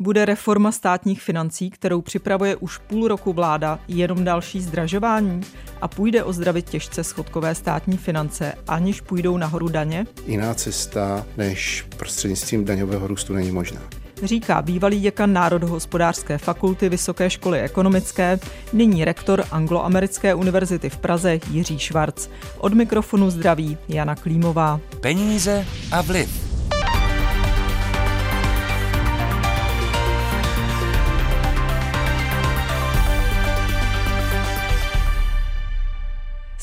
Bude 0.00 0.24
reforma 0.24 0.72
státních 0.72 1.22
financí, 1.22 1.70
kterou 1.70 2.00
připravuje 2.00 2.56
už 2.56 2.78
půl 2.78 3.08
roku 3.08 3.32
vláda, 3.32 3.78
jenom 3.88 4.24
další 4.24 4.60
zdražování 4.60 5.40
a 5.80 5.88
půjde 5.88 6.24
ozdravit 6.24 6.70
těžce 6.70 7.04
schodkové 7.04 7.54
státní 7.54 7.96
finance, 7.96 8.54
aniž 8.68 9.00
půjdou 9.00 9.36
nahoru 9.36 9.68
daně? 9.68 10.06
Jiná 10.26 10.54
cesta 10.54 11.26
než 11.36 11.86
prostřednictvím 11.96 12.64
daňového 12.64 13.06
růstu 13.06 13.34
není 13.34 13.50
možná 13.50 13.80
říká 14.22 14.62
bývalý 14.62 15.00
děkan 15.00 15.32
Národohospodářské 15.32 16.38
fakulty 16.38 16.88
Vysoké 16.88 17.30
školy 17.30 17.60
ekonomické, 17.60 18.38
nyní 18.72 19.04
rektor 19.04 19.44
Angloamerické 19.50 20.34
univerzity 20.34 20.90
v 20.90 20.96
Praze 20.96 21.38
Jiří 21.50 21.78
Švarc. 21.78 22.28
Od 22.58 22.74
mikrofonu 22.74 23.30
zdraví 23.30 23.78
Jana 23.88 24.16
Klímová. 24.16 24.80
Peníze 25.00 25.66
a 25.92 26.02
vliv. 26.02 26.47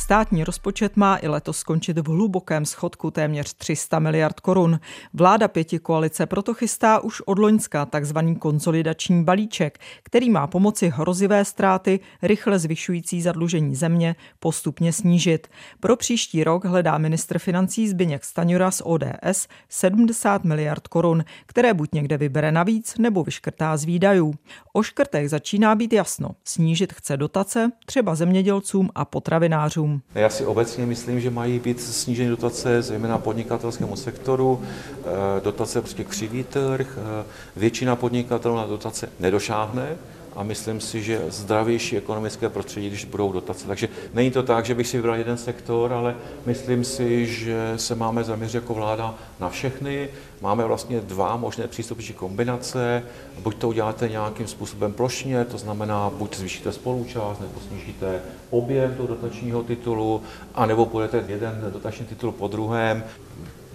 Státní 0.06 0.44
rozpočet 0.44 0.98
má 0.98 1.18
i 1.22 1.28
letos 1.28 1.58
skončit 1.58 1.98
v 1.98 2.08
hlubokém 2.08 2.66
schodku 2.66 3.12
téměř 3.12 3.54
300 3.54 4.00
miliard 4.00 4.40
korun. 4.40 4.80
Vláda 5.14 5.48
pěti 5.48 5.80
koalice 5.80 6.26
proto 6.26 6.54
chystá 6.54 7.00
už 7.00 7.22
od 7.22 7.40
Loňska 7.40 7.86
takzvaný 7.86 8.36
konsolidační 8.36 9.24
balíček, 9.24 9.80
který 10.04 10.30
má 10.30 10.48
pomoci 10.48 10.90
hrozivé 10.96 11.46
ztráty, 11.46 12.00
rychle 12.22 12.60
zvyšující 12.60 13.22
zadlužení 13.22 13.76
země, 13.76 14.16
postupně 14.40 14.94
snížit. 14.94 15.48
Pro 15.80 15.96
příští 15.96 16.44
rok 16.44 16.66
hledá 16.66 16.98
ministr 16.98 17.40
financí 17.40 17.88
Zbyněk 17.88 18.24
Staňura 18.24 18.72
z 18.72 18.82
ODS 18.86 19.48
70 19.70 20.44
miliard 20.44 20.88
korun, 20.88 21.24
které 21.46 21.74
buď 21.74 21.90
někde 21.94 22.18
vybere 22.18 22.52
navíc, 22.52 22.98
nebo 22.98 23.24
vyškrtá 23.24 23.78
z 23.78 23.84
výdajů. 23.84 24.34
O 24.74 24.84
škrtech 24.84 25.30
začíná 25.30 25.76
být 25.76 25.94
jasno. 25.94 26.30
Snížit 26.44 26.94
chce 26.94 27.18
dotace, 27.18 27.72
třeba 27.86 28.16
zemědělcům 28.16 28.90
a 28.96 29.06
potravinářům. 29.06 29.95
Já 30.16 30.30
si 30.30 30.46
obecně 30.46 30.86
myslím, 30.86 31.20
že 31.22 31.30
mají 31.30 31.60
být 31.60 31.82
sníženy 31.82 32.30
dotace, 32.30 32.82
zejména 32.82 33.18
podnikatelskému 33.18 33.96
sektoru, 33.96 34.62
eh, 34.62 35.42
dotace 35.44 35.82
prostě 35.82 36.04
křivý 36.04 36.44
trh, 36.44 36.98
eh, 36.98 37.26
většina 37.56 37.96
podnikatelů 37.96 38.56
na 38.56 38.66
dotace 38.66 39.10
nedošáhne, 39.20 39.98
a 40.36 40.44
myslím 40.44 40.82
si, 40.82 41.04
že 41.04 41.22
zdravější 41.28 41.98
ekonomické 41.98 42.50
prostředí, 42.50 42.88
když 42.90 43.06
budou 43.06 43.32
dotace. 43.32 43.68
Takže 43.68 43.90
není 44.14 44.32
to 44.32 44.44
tak, 44.44 44.66
že 44.66 44.76
bych 44.76 44.88
si 44.88 44.98
vybral 44.98 45.16
jeden 45.16 45.38
sektor, 45.38 45.94
ale 45.94 46.16
myslím 46.46 46.84
si, 46.84 47.26
že 47.26 47.74
se 47.76 47.96
máme 47.96 48.24
zaměřit 48.24 48.56
jako 48.56 48.74
vláda 48.74 49.16
na 49.40 49.50
všechny. 49.50 50.10
Máme 50.42 50.66
vlastně 50.66 51.02
dva 51.02 51.38
možné 51.38 51.68
přístupy 51.68 52.14
kombinace. 52.14 53.04
Buď 53.40 53.56
to 53.56 53.68
uděláte 53.68 54.10
nějakým 54.10 54.48
způsobem 54.48 54.94
plošně, 54.94 55.46
to 55.46 55.58
znamená, 55.58 56.10
buď 56.10 56.36
zvýšíte 56.38 56.72
spoluúčast, 56.72 57.42
nebo 57.42 57.60
snížíte 57.68 58.22
objem 58.50 58.96
toho 58.96 59.08
dotačního 59.08 59.64
titulu, 59.64 60.22
anebo 60.56 60.86
budete 60.86 61.24
jeden 61.28 61.66
dotační 61.74 62.06
titul 62.06 62.32
po 62.32 62.48
druhém. 62.48 63.04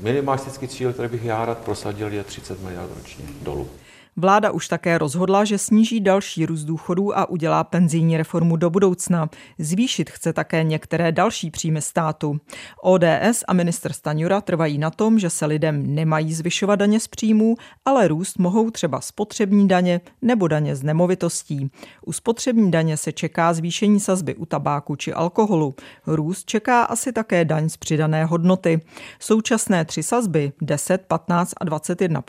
Minimalistický 0.01 0.69
cíl, 0.69 0.93
který 0.93 1.09
bych 1.09 1.25
já 1.25 1.45
rád 1.45 1.59
prosadil, 1.59 2.13
je 2.13 2.25
30 2.25 2.63
miliard 2.63 2.91
ročně 2.97 3.25
dolů. 3.43 3.69
Vláda 4.17 4.51
už 4.51 4.69
také 4.69 4.99
rozhodla, 4.99 5.45
že 5.45 5.59
sníží 5.59 6.01
další 6.01 6.47
růst 6.47 6.65
důchodů 6.65 7.19
a 7.19 7.31
udělá 7.31 7.65
penzijní 7.65 8.17
reformu 8.17 8.57
do 8.57 8.71
budoucna. 8.71 9.31
Zvýšit 9.59 10.11
chce 10.11 10.33
také 10.33 10.65
některé 10.65 11.13
další 11.13 11.51
příjmy 11.51 11.83
státu. 11.83 12.41
ODS 12.83 13.45
a 13.49 13.53
minister 13.53 13.93
Staňura 13.93 14.41
trvají 14.41 14.79
na 14.79 14.91
tom, 14.91 15.19
že 15.19 15.31
se 15.31 15.47
lidem 15.47 15.95
nemají 15.95 16.35
zvyšovat 16.35 16.77
daně 16.77 17.01
z 17.01 17.09
příjmů, 17.09 17.57
ale 17.85 18.09
růst 18.09 18.39
mohou 18.39 18.71
třeba 18.71 19.01
spotřební 19.01 19.69
daně 19.69 20.01
nebo 20.23 20.49
daně 20.49 20.77
z 20.77 20.83
nemovitostí. 20.83 21.71
U 22.07 22.13
spotřební 22.13 22.71
daně 22.71 22.97
se 22.97 23.13
čeká 23.13 23.53
zvýšení 23.53 24.01
sazby 24.01 24.35
u 24.35 24.47
tabáku 24.47 24.97
či 24.97 25.13
alkoholu. 25.13 25.75
Růst 26.07 26.47
čeká 26.47 26.83
asi 26.83 27.13
také 27.13 27.45
daň 27.45 27.69
z 27.69 27.77
přidané 27.77 28.25
hodnoty. 28.25 28.81
Současné 29.19 29.85
tři 29.85 30.03
sazby 30.03 30.53
10, 30.63 31.07
15 31.09 31.53
a 31.61 31.65
21 31.65 32.23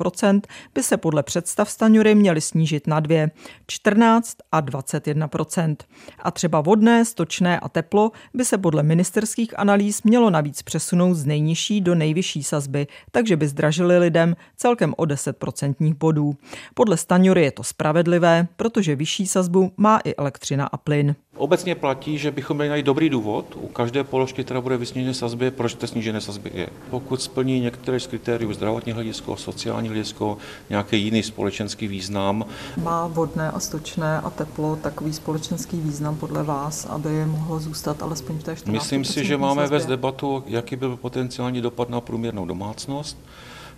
by 0.73 0.83
se 0.83 0.97
podle 0.97 1.23
představ 1.23 1.70
Staňury 1.71 2.15
měly 2.15 2.41
snížit 2.41 2.87
na 2.87 2.99
dvě, 2.99 3.31
14 3.67 4.37
a 4.51 4.61
21% 4.61 5.75
A 6.19 6.31
třeba 6.31 6.61
vodné, 6.61 7.05
stočné 7.05 7.59
a 7.59 7.69
teplo 7.69 8.11
by 8.33 8.45
se 8.45 8.57
podle 8.57 8.83
ministerských 8.83 9.59
analýz 9.59 10.03
mělo 10.03 10.29
navíc 10.29 10.61
přesunout 10.61 11.13
z 11.13 11.25
nejnižší 11.25 11.81
do 11.81 11.95
nejvyšší 11.95 12.43
sazby, 12.43 12.87
takže 13.11 13.37
by 13.37 13.47
zdražili 13.47 13.97
lidem 13.97 14.35
celkem 14.57 14.93
o 14.97 15.03
10% 15.03 15.95
bodů. 15.95 16.35
Podle 16.73 16.97
Staňury 16.97 17.43
je 17.43 17.51
to 17.51 17.63
spravedlivé, 17.63 18.47
protože 18.57 18.95
vyšší 18.95 19.27
sazbu 19.27 19.71
má 19.77 19.99
i 20.03 20.15
elektřina 20.15 20.65
a 20.65 20.77
plyn. 20.77 21.15
Obecně 21.37 21.75
platí, 21.75 22.17
že 22.17 22.31
bychom 22.31 22.57
měli 22.57 22.69
najít 22.69 22.85
dobrý 22.85 23.09
důvod 23.09 23.57
u 23.61 23.67
každé 23.67 24.03
položky, 24.03 24.43
která 24.43 24.61
bude 24.61 24.77
vysněné 24.77 25.13
sazby, 25.13 25.51
proč 25.51 25.73
té 25.73 25.87
snížené 25.87 26.21
sazby 26.21 26.51
je. 26.53 26.69
Pokud 26.89 27.21
splní 27.21 27.59
některé 27.59 27.99
z 27.99 28.07
kritérií 28.07 28.53
zdravotní 28.53 28.91
hledisko, 28.91 29.37
sociální 29.37 29.89
hledisko, 29.89 30.37
nějaký 30.69 31.03
jiný 31.03 31.23
společenský 31.69 31.87
význam. 31.87 32.45
Má 32.77 33.07
vodné 33.07 33.51
a 33.51 33.59
stočné 33.59 34.19
a 34.19 34.29
teplo 34.29 34.75
takový 34.75 35.13
společenský 35.13 35.81
význam 35.81 36.15
podle 36.15 36.43
vás, 36.43 36.85
aby 36.85 37.25
mohlo 37.25 37.59
zůstat 37.59 38.03
alespoň 38.03 38.37
v 38.37 38.43
té 38.43 38.55
14 38.55 38.73
Myslím 38.73 39.05
si, 39.05 39.25
že 39.25 39.37
máme 39.37 39.67
vést 39.67 39.85
debatu, 39.85 40.43
jaký 40.47 40.75
byl 40.75 40.97
potenciální 40.97 41.61
dopad 41.61 41.89
na 41.89 42.01
průměrnou 42.01 42.45
domácnost. 42.45 43.17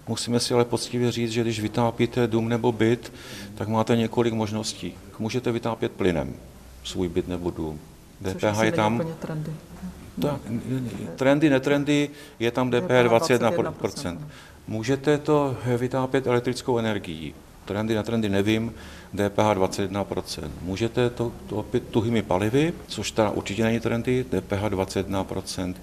Musíme 0.07 0.39
si 0.39 0.53
ale 0.53 0.65
poctivě 0.65 1.11
říct, 1.11 1.31
že 1.31 1.41
když 1.41 1.59
vytápíte 1.59 2.27
dům 2.27 2.49
nebo 2.49 2.71
byt, 2.71 3.13
tak 3.55 3.67
máte 3.67 3.95
několik 3.95 4.33
možností. 4.33 4.93
Můžete 5.19 5.51
vytápět 5.51 5.91
plynem, 5.91 6.33
svůj 6.83 7.09
byt 7.09 7.27
nebo 7.27 7.51
dům. 7.51 7.79
DPH 8.21 8.63
je 8.63 8.71
tam. 8.71 9.01
Trendy. 9.19 9.51
To, 10.21 10.39
trendy, 11.15 11.49
netrendy, 11.49 12.09
je 12.39 12.51
tam 12.51 12.71
DPH 12.71 13.11
21%. 13.11 13.73
21%. 13.73 14.17
Můžete 14.67 15.17
to 15.17 15.55
vytápět 15.77 16.27
elektrickou 16.27 16.77
energií. 16.77 17.33
Trendy, 17.65 17.95
netrendy 17.95 18.29
nevím, 18.29 18.73
DPH 19.13 19.37
21%. 19.37 20.49
Můžete 20.61 21.09
to, 21.09 21.31
to 21.49 21.55
opět 21.55 21.87
tuhými 21.87 22.21
palivy, 22.21 22.73
což 22.87 23.11
teda 23.11 23.29
určitě 23.29 23.63
není 23.63 23.79
trendy, 23.79 24.23
DPH 24.23 24.63
21%. 24.63 25.75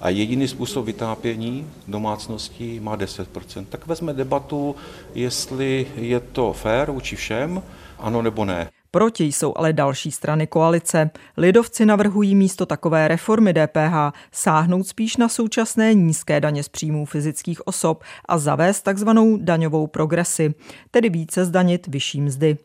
A 0.00 0.08
jediný 0.08 0.48
způsob 0.48 0.86
vytápění 0.86 1.66
domácností 1.88 2.80
má 2.80 2.96
10%. 2.96 3.66
Tak 3.68 3.86
vezme 3.86 4.12
debatu, 4.12 4.76
jestli 5.14 5.86
je 5.96 6.20
to 6.20 6.52
fér 6.52 6.90
vůči 6.90 7.16
všem, 7.16 7.62
ano 7.98 8.22
nebo 8.22 8.44
ne. 8.44 8.70
Proti 8.90 9.24
jsou 9.24 9.52
ale 9.56 9.72
další 9.72 10.10
strany 10.10 10.46
koalice. 10.46 11.10
Lidovci 11.36 11.86
navrhují 11.86 12.34
místo 12.34 12.66
takové 12.66 13.08
reformy 13.08 13.54
DPH 13.54 14.18
sáhnout 14.32 14.86
spíš 14.86 15.16
na 15.16 15.28
současné 15.28 15.94
nízké 15.94 16.40
daně 16.40 16.62
z 16.62 16.68
příjmů 16.68 17.06
fyzických 17.06 17.66
osob 17.66 18.04
a 18.28 18.38
zavést 18.38 18.82
takzvanou 18.82 19.36
daňovou 19.36 19.86
progresi, 19.86 20.54
tedy 20.90 21.08
více 21.08 21.44
zdanit 21.44 21.86
vyšší 21.86 22.20
mzdy. 22.20 22.58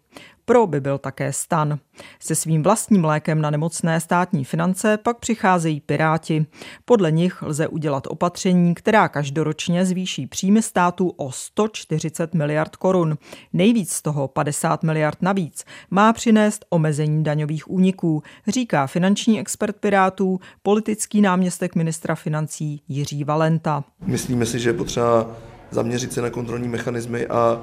Pro 0.46 0.68
by 0.68 0.82
byl 0.82 0.98
také 0.98 1.34
stan. 1.34 1.80
Se 2.20 2.36
svým 2.36 2.64
vlastním 2.64 3.06
lékem 3.06 3.42
na 3.42 3.50
nemocné 3.50 4.00
státní 4.00 4.46
finance 4.46 4.98
pak 4.98 5.18
přicházejí 5.18 5.82
Piráti. 5.82 6.46
Podle 6.86 7.12
nich 7.12 7.42
lze 7.42 7.68
udělat 7.68 8.08
opatření, 8.08 8.76
která 8.76 9.08
každoročně 9.10 9.86
zvýší 9.86 10.28
příjmy 10.28 10.62
státu 10.62 11.10
o 11.10 11.32
140 11.32 12.34
miliard 12.34 12.76
korun. 12.76 13.18
Nejvíc 13.54 13.92
z 13.92 14.02
toho 14.02 14.28
50 14.28 14.84
miliard 14.84 15.18
navíc 15.22 15.66
má 15.90 16.14
přinést 16.14 16.66
omezení 16.70 17.24
daňových 17.24 17.72
úniků, 17.72 18.24
říká 18.48 18.88
finanční 18.88 19.40
expert 19.40 19.76
Pirátů, 19.76 20.40
politický 20.64 21.22
náměstek 21.22 21.76
ministra 21.76 22.16
financí 22.16 22.82
Jiří 22.88 23.24
Valenta. 23.24 23.84
Myslíme 24.06 24.46
si, 24.46 24.60
že 24.60 24.70
je 24.70 24.74
potřeba 24.74 25.28
zaměřit 25.72 26.14
se 26.14 26.22
na 26.22 26.30
kontrolní 26.30 26.68
mechanismy 26.68 27.28
a 27.28 27.62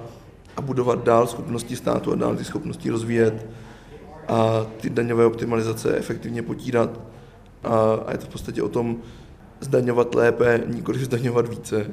a 0.56 0.60
budovat 0.60 1.04
dál 1.04 1.26
schopnosti 1.26 1.76
státu 1.76 2.12
a 2.12 2.16
dál 2.16 2.36
ty 2.36 2.44
schopnosti 2.44 2.90
rozvíjet 2.90 3.46
a 4.28 4.66
ty 4.80 4.90
daňové 4.90 5.26
optimalizace 5.26 5.96
efektivně 5.96 6.42
potírat. 6.42 7.00
A, 7.64 8.12
je 8.12 8.18
to 8.18 8.26
v 8.26 8.28
podstatě 8.28 8.62
o 8.62 8.68
tom 8.68 8.96
zdaňovat 9.60 10.14
lépe, 10.14 10.62
nikoli 10.66 10.98
zdaňovat 10.98 11.48
více. 11.48 11.86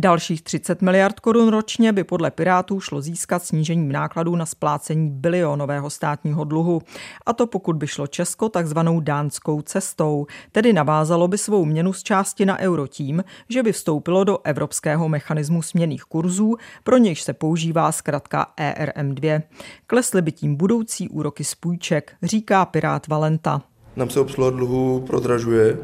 Dalších 0.00 0.42
30 0.42 0.82
miliard 0.82 1.20
korun 1.20 1.48
ročně 1.48 1.92
by 1.92 2.04
podle 2.04 2.30
Pirátů 2.30 2.80
šlo 2.80 3.00
získat 3.00 3.44
snížením 3.44 3.92
nákladů 3.92 4.36
na 4.36 4.46
splácení 4.46 5.10
bilionového 5.10 5.90
státního 5.90 6.44
dluhu. 6.44 6.82
A 7.26 7.32
to 7.32 7.46
pokud 7.46 7.76
by 7.76 7.86
šlo 7.86 8.06
Česko 8.06 8.48
takzvanou 8.48 9.00
dánskou 9.00 9.62
cestou, 9.62 10.26
tedy 10.52 10.72
navázalo 10.72 11.28
by 11.28 11.38
svou 11.38 11.64
měnu 11.64 11.92
z 11.92 12.02
části 12.02 12.46
na 12.46 12.58
euro 12.58 12.86
tím, 12.86 13.24
že 13.48 13.62
by 13.62 13.72
vstoupilo 13.72 14.24
do 14.24 14.38
evropského 14.44 15.08
mechanismu 15.08 15.62
směných 15.62 16.02
kurzů, 16.02 16.56
pro 16.84 16.96
nějž 16.96 17.22
se 17.22 17.32
používá 17.32 17.92
zkratka 17.92 18.46
ERM2. 18.60 19.42
Klesly 19.86 20.22
by 20.22 20.32
tím 20.32 20.56
budoucí 20.56 21.08
úroky 21.08 21.44
z 21.44 21.54
půjček, 21.54 22.12
říká 22.22 22.64
Pirát 22.64 23.06
Valenta. 23.06 23.62
Nám 23.96 24.10
se 24.10 24.20
obsluha 24.20 24.50
dluhu 24.50 25.00
prodražuje, 25.06 25.78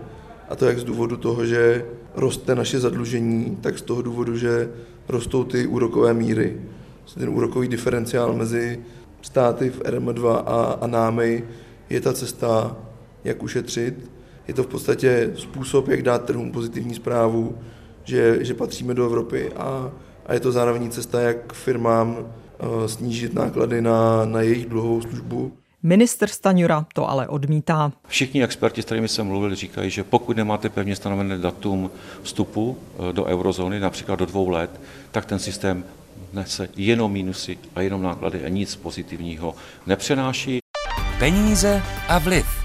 a 0.49 0.57
to 0.57 0.67
jak 0.67 0.79
z 0.79 0.85
důvodu 0.85 1.17
toho, 1.17 1.47
že 1.47 1.85
roste 2.15 2.55
naše 2.55 2.81
zadlužení, 2.81 3.59
tak 3.61 3.79
z 3.79 3.83
toho 3.83 4.03
důvodu, 4.03 4.37
že 4.37 4.71
rostou 5.09 5.45
ty 5.45 5.67
úrokové 5.67 6.15
míry. 6.15 6.61
ten 7.15 7.29
úrokový 7.29 7.69
diferenciál 7.69 8.33
mezi 8.33 8.81
státy 9.23 9.71
v 9.71 9.81
RM2 9.81 10.43
a, 10.47 10.79
a 10.81 10.87
námi 10.87 11.45
je 11.91 12.01
ta 12.01 12.13
cesta, 12.13 12.77
jak 13.25 13.43
ušetřit. 13.43 14.11
Je 14.49 14.55
to 14.55 14.63
v 14.63 14.67
podstatě 14.67 15.31
způsob, 15.35 15.89
jak 15.89 16.03
dát 16.03 16.25
trhům 16.25 16.53
pozitivní 16.53 16.95
zprávu, 16.95 17.59
že, 18.05 18.39
že 18.45 18.55
patříme 18.55 18.95
do 18.95 19.07
Evropy 19.07 19.53
a, 19.53 19.93
a 20.27 20.35
je 20.35 20.41
to 20.41 20.53
zároveň 20.53 20.91
cesta, 20.91 21.21
jak 21.21 21.53
firmám 21.53 22.17
uh, 22.19 22.87
snížit 22.87 23.35
náklady 23.35 23.83
na, 23.83 24.25
na 24.25 24.41
jejich 24.41 24.67
dluhovou 24.67 25.01
službu. 25.01 25.53
Minister 25.87 26.29
Staňura 26.29 26.87
to 26.95 27.11
ale 27.11 27.29
odmítá. 27.29 27.93
Všichni 28.09 28.45
experti, 28.45 28.83
s 28.83 28.85
kterými 28.85 29.09
jsem 29.09 29.27
mluvil, 29.27 29.55
říkají, 29.55 29.91
že 29.91 30.05
pokud 30.05 30.37
nemáte 30.37 30.69
pevně 30.69 30.97
stanovené 30.97 31.39
datum 31.39 31.91
vstupu 32.23 32.77
eh, 32.77 33.13
do 33.13 33.25
eurozóny, 33.25 33.81
například 33.81 34.19
do 34.19 34.27
dvou 34.27 34.49
let, 34.49 34.81
tak 35.11 35.27
ten 35.27 35.39
systém 35.39 35.85
nese 36.33 36.69
jenom 36.77 37.13
mínusy 37.13 37.59
a 37.75 37.81
jenom 37.81 38.03
náklady 38.03 38.45
a 38.45 38.49
nic 38.49 38.77
pozitivního 38.77 39.55
nepřenáší. 39.87 40.59
Peníze 41.19 41.83
a 42.09 42.19
vliv. 42.19 42.64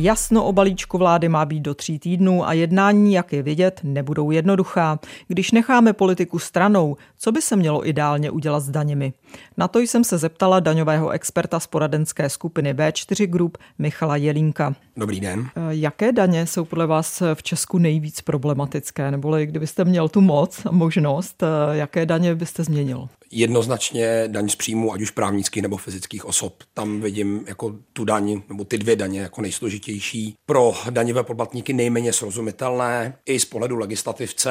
Jasno 0.00 0.44
o 0.44 0.52
balíčku 0.52 0.98
vlády 0.98 1.28
má 1.28 1.44
být 1.44 1.60
do 1.60 1.74
tří 1.74 1.98
týdnů 1.98 2.46
a 2.46 2.52
jednání, 2.52 3.12
jak 3.12 3.32
je 3.32 3.42
vidět, 3.42 3.80
nebudou 3.82 4.30
jednoduchá. 4.30 4.98
Když 5.28 5.50
necháme 5.50 5.92
politiku 5.92 6.38
stranou, 6.38 6.96
co 7.18 7.32
by 7.32 7.42
se 7.42 7.56
mělo 7.56 7.88
ideálně 7.88 8.30
udělat 8.30 8.60
s 8.60 8.70
daněmi? 8.70 9.12
Na 9.56 9.68
to 9.68 9.78
jsem 9.78 10.04
se 10.04 10.18
zeptala 10.18 10.60
daňového 10.60 11.10
experta 11.10 11.60
z 11.60 11.66
poradenské 11.66 12.28
skupiny 12.30 12.74
B4 12.74 13.26
Group 13.26 13.58
Michala 13.78 14.16
Jelínka. 14.16 14.74
Dobrý 14.96 15.20
den. 15.20 15.48
Eh, 15.56 15.60
jaké 15.70 16.12
daně 16.12 16.46
jsou 16.46 16.64
podle 16.64 16.86
vás 16.86 17.22
v 17.34 17.42
Česku 17.42 17.78
nejvíc 17.78 18.20
problematické? 18.20 19.10
Neboli 19.10 19.46
kdybyste 19.46 19.84
měl 19.84 20.08
tu 20.08 20.20
moc 20.20 20.66
a 20.66 20.72
možnost, 20.72 21.42
eh, 21.42 21.76
jaké 21.76 22.06
daně 22.06 22.34
byste 22.34 22.64
změnil? 22.64 23.08
Jednoznačně 23.30 24.24
daň 24.26 24.48
z 24.48 24.56
příjmu, 24.56 24.92
ať 24.92 25.00
už 25.00 25.10
právnických 25.10 25.62
nebo 25.62 25.76
fyzických 25.76 26.24
osob. 26.24 26.62
Tam 26.74 27.00
vidím 27.00 27.44
jako 27.46 27.74
tu 27.92 28.04
daň, 28.04 28.42
nebo 28.48 28.64
ty 28.64 28.78
dvě 28.78 28.96
daně 28.96 29.20
jako 29.20 29.42
nejsložitější. 29.42 30.34
Pro 30.46 30.74
daňové 30.90 31.22
poplatníky 31.22 31.72
nejméně 31.72 32.12
srozumitelné. 32.12 33.14
I 33.26 33.40
z 33.40 33.44
pohledu 33.44 33.76
legislativce, 33.76 34.50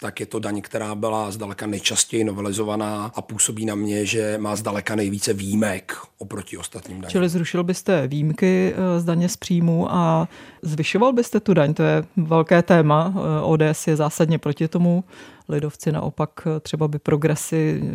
tak 0.00 0.20
je 0.20 0.26
to 0.26 0.38
daň, 0.38 0.60
která 0.60 0.94
byla 0.94 1.30
zdaleka 1.30 1.66
nejčastěji 1.66 2.24
novelizovaná 2.24 3.12
a 3.14 3.22
působí 3.22 3.66
na 3.66 3.74
mě, 3.74 4.06
že 4.06 4.38
má 4.38 4.56
zdaleka 4.56 4.94
nejvíce 4.94 5.32
výjimek 5.32 5.96
oproti 6.18 6.56
ostatním 6.56 7.00
daním. 7.00 7.10
Čili 7.10 7.28
zrušil 7.28 7.64
byste 7.64 8.06
výjimky 8.06 8.74
eh, 8.76 9.00
z 9.00 9.04
daně 9.04 9.28
z 9.28 9.36
příjmu 9.36 9.92
a 9.92 10.28
zvyšoval 10.62 11.12
byste 11.12 11.40
tu 11.40 11.54
daň? 11.54 11.74
To 11.74 11.82
je 11.82 12.04
velké 12.16 12.62
téma. 12.62 13.14
Eh, 13.16 13.42
ODS 13.42 13.86
je 13.86 13.96
zásadně 13.96 14.38
proti 14.38 14.68
tomu 14.68 15.04
lidovci 15.48 15.92
naopak 15.92 16.30
eh, 16.46 16.60
třeba 16.60 16.88
by 16.88 16.98
progresy 16.98 17.82
eh, 17.82 17.88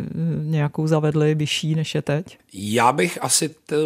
nějakou 0.44 0.86
zavedli 0.86 1.34
vyšší 1.34 1.74
než 1.74 1.94
je 1.94 2.02
teď? 2.02 2.38
Já 2.52 2.92
bych 2.92 3.18
asi 3.24 3.48
t, 3.48 3.76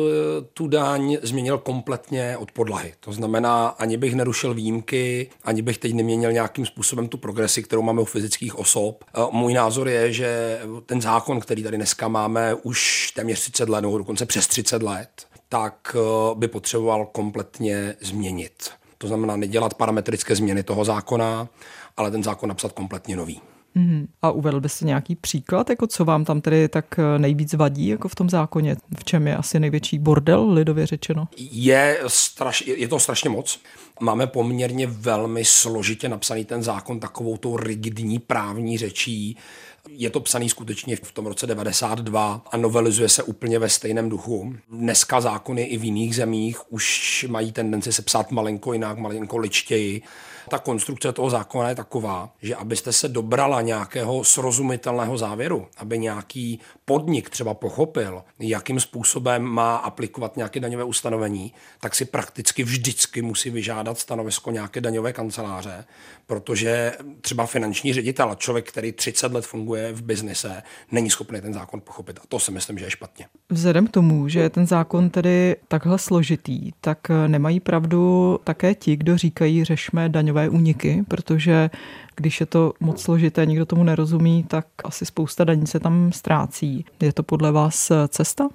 tu 0.55 0.69
daň 0.69 1.17
změnil 1.23 1.59
kompletně 1.59 2.37
od 2.37 2.53
podlahy. 2.53 2.95
To 3.01 3.13
znamená, 3.13 3.69
ani 3.69 3.97
bych 3.97 4.15
nerušil 4.15 4.55
výjimky, 4.55 5.31
ani 5.45 5.63
bych 5.63 5.79
teď 5.79 5.95
neměnil 5.95 6.33
nějakým 6.33 6.67
způsobem 6.67 7.09
tu 7.09 7.19
progresi, 7.19 7.63
kterou 7.63 7.83
máme 7.83 8.03
u 8.03 8.05
fyzických 8.05 8.59
osob. 8.59 9.05
Můj 9.33 9.55
názor 9.55 9.89
je, 9.89 10.13
že 10.13 10.61
ten 10.87 11.01
zákon, 11.01 11.41
který 11.41 11.63
tady 11.63 11.77
dneska 11.77 12.09
máme 12.09 12.55
už 12.55 13.13
téměř 13.15 13.41
30 13.41 13.69
let, 13.69 13.81
nebo 13.81 13.99
dokonce 13.99 14.27
přes 14.27 14.47
30 14.47 14.83
let, 14.83 15.27
tak 15.49 15.97
eh, 15.97 16.35
by 16.35 16.49
potřeboval 16.49 17.07
kompletně 17.07 17.95
změnit. 18.01 18.71
To 18.99 19.07
znamená 19.07 19.37
nedělat 19.37 19.75
parametrické 19.75 20.37
změny 20.37 20.63
toho 20.63 20.85
zákona, 20.85 21.49
ale 21.97 22.11
ten 22.11 22.23
zákon 22.23 22.49
napsat 22.49 22.73
kompletně 22.73 23.17
nový. 23.17 23.41
Mm. 23.77 24.07
A 24.23 24.31
uvedl 24.31 24.61
byste 24.61 24.85
nějaký 24.85 25.17
příklad, 25.17 25.71
jako 25.71 25.87
co 25.87 26.05
vám 26.05 26.25
tam 26.25 26.41
tedy 26.41 26.69
tak 26.69 26.99
eh, 26.99 27.19
nejvíc 27.19 27.55
vadí 27.55 27.89
jako 27.89 28.09
v 28.09 28.15
tom 28.15 28.31
zákoně? 28.31 28.77
V 28.99 29.05
čem 29.05 29.27
je 29.27 29.37
asi 29.37 29.61
největší 29.61 29.99
bordel, 29.99 30.51
lidově 30.53 30.87
řečeno? 30.87 31.29
Je, 31.37 32.01
straš, 32.07 32.65
je 32.67 32.89
to 32.89 32.99
strašně 32.99 33.31
moc. 33.31 33.61
Máme 34.01 34.27
poměrně 34.27 34.87
velmi 34.87 35.45
složitě 35.45 36.09
napsaný 36.09 36.45
ten 36.45 36.63
zákon 36.63 37.01
takovou 37.01 37.37
tou 37.37 37.57
rigidní 37.57 38.19
právní 38.19 38.79
řečí. 38.79 39.37
Je 39.89 40.11
to 40.11 40.21
psaný 40.21 40.49
skutečně 40.49 40.97
v 40.97 41.13
tom 41.13 41.27
roce 41.27 41.47
92 41.47 42.43
a 42.51 42.57
novelizuje 42.57 43.09
se 43.09 43.23
úplně 43.23 43.59
ve 43.59 43.69
stejném 43.69 44.09
duchu. 44.09 44.55
Dneska 44.71 45.21
zákony 45.21 45.63
i 45.63 45.79
v 45.79 45.85
jiných 45.85 46.17
zemích 46.17 46.73
už 46.73 47.27
mají 47.29 47.53
tendenci 47.53 47.93
se 47.93 48.03
psát 48.03 48.31
malinko 48.31 48.73
jinak, 48.73 48.99
malinko 48.99 49.37
ličtěji. 49.37 50.03
Ta 50.49 50.59
konstrukce 50.59 51.13
toho 51.13 51.31
zákona 51.31 51.69
je 51.69 51.75
taková, 51.75 52.31
že 52.43 52.57
abyste 52.57 52.93
se 52.93 53.09
dobrala 53.09 53.63
nějakého 53.63 54.25
srozumitelného 54.25 55.19
závěru, 55.19 55.67
aby 55.77 55.99
nějaký 55.99 56.61
podnik 56.89 57.31
třeba 57.31 57.55
pochopil, 57.55 58.23
jakým 58.39 58.81
způsobem 58.81 59.43
má 59.43 59.77
aplikovat 59.77 60.37
nějaké 60.37 60.61
daňové 60.61 60.85
ustanovení, 60.85 61.53
tak 61.81 61.95
si 61.95 62.05
prakticky 62.05 62.63
vždycky 62.63 63.23
musí 63.23 63.51
vyžádat 63.51 63.99
stanovisko 63.99 64.51
nějaké 64.51 64.81
daňové 64.81 65.13
kanceláře, 65.13 65.85
protože 66.27 66.93
třeba 67.21 67.47
finanční 67.47 67.93
ředitel, 67.93 68.35
člověk, 68.35 68.69
který 68.69 68.93
30 68.93 69.33
let 69.33 69.47
funguje 69.47 69.93
v 69.93 70.03
biznise, 70.03 70.63
není 70.93 71.11
schopný 71.11 71.41
ten 71.41 71.55
zákon 71.55 71.81
pochopit. 71.81 72.19
A 72.19 72.23
to 72.29 72.39
si 72.39 72.51
myslím, 72.51 72.79
že 72.79 72.85
je 72.85 72.91
špatně. 72.91 73.27
Vzhledem 73.51 73.87
k 73.87 73.91
tomu, 73.91 74.29
že 74.29 74.41
je 74.41 74.51
ten 74.51 74.67
zákon 74.67 75.11
tedy 75.11 75.57
takhle 75.69 75.99
složitý, 75.99 76.73
tak 76.81 76.99
nemají 77.27 77.61
pravdu 77.61 78.39
také 78.45 78.75
ti, 78.75 78.97
kdo 78.97 79.17
říkají, 79.17 79.65
řešme 79.65 80.09
daňové 80.09 80.49
úniky, 80.49 81.05
protože 81.09 81.71
když 82.17 82.41
je 82.41 82.47
to 82.47 82.73
moc 82.81 83.03
složité, 83.03 83.47
nikdo 83.47 83.67
tomu 83.67 83.85
nerozumí, 83.85 84.45
tak 84.45 84.67
asi 84.85 85.07
spousta 85.07 85.45
daní 85.45 85.67
se 85.67 85.81
tam 85.81 86.13
ztrácí. 86.13 86.85
Je 87.01 87.13
to 87.13 87.23
podle 87.23 87.53
vás 87.53 87.93
cesta? 88.09 88.49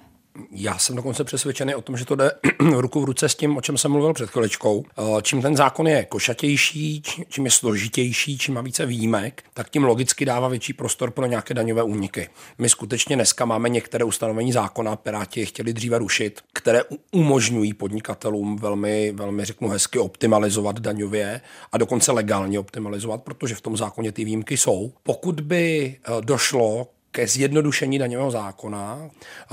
Já 0.50 0.78
jsem 0.78 0.96
dokonce 0.96 1.24
přesvědčený 1.24 1.74
o 1.74 1.82
tom, 1.82 1.96
že 1.96 2.04
to 2.04 2.14
jde 2.14 2.30
ruku 2.76 3.00
v 3.00 3.04
ruce 3.04 3.28
s 3.28 3.34
tím, 3.34 3.56
o 3.56 3.60
čem 3.60 3.78
jsem 3.78 3.90
mluvil 3.90 4.14
před 4.14 4.30
chviličkou. 4.30 4.84
Eh, 4.98 5.02
čím 5.22 5.42
ten 5.42 5.56
zákon 5.56 5.88
je 5.88 6.04
košatější, 6.04 7.02
čím 7.28 7.44
je 7.44 7.50
složitější, 7.50 8.38
čím 8.38 8.54
má 8.54 8.60
více 8.60 8.86
výjimek, 8.86 9.42
tak 9.54 9.70
tím 9.70 9.84
logicky 9.84 10.24
dává 10.24 10.48
větší 10.48 10.72
prostor 10.72 11.10
pro 11.10 11.26
nějaké 11.26 11.54
daňové 11.54 11.82
úniky. 11.82 12.28
My 12.58 12.68
skutečně 12.68 13.16
dneska 13.16 13.44
máme 13.44 13.68
některé 13.68 14.04
ustanovení 14.04 14.52
zákona, 14.52 14.96
Piráti 14.96 15.40
je 15.40 15.46
chtěli 15.46 15.72
dříve 15.72 15.98
rušit, 15.98 16.40
které 16.52 16.82
umožňují 17.10 17.74
podnikatelům 17.74 18.56
velmi, 18.56 19.12
velmi 19.12 19.44
řeknu 19.44 19.68
hezky 19.68 19.98
optimalizovat 19.98 20.80
daňově 20.80 21.40
a 21.72 21.78
dokonce 21.78 22.12
legálně 22.12 22.58
optimalizovat, 22.58 23.22
protože 23.22 23.54
v 23.54 23.60
tom 23.60 23.76
zákoně 23.76 24.12
ty 24.12 24.24
výjimky 24.24 24.56
jsou. 24.56 24.92
Pokud 25.02 25.40
by 25.40 25.96
eh, 25.96 26.10
došlo 26.20 26.86
ke 27.12 27.26
zjednodušení 27.26 27.98
daňového 27.98 28.30
zákona, 28.30 28.98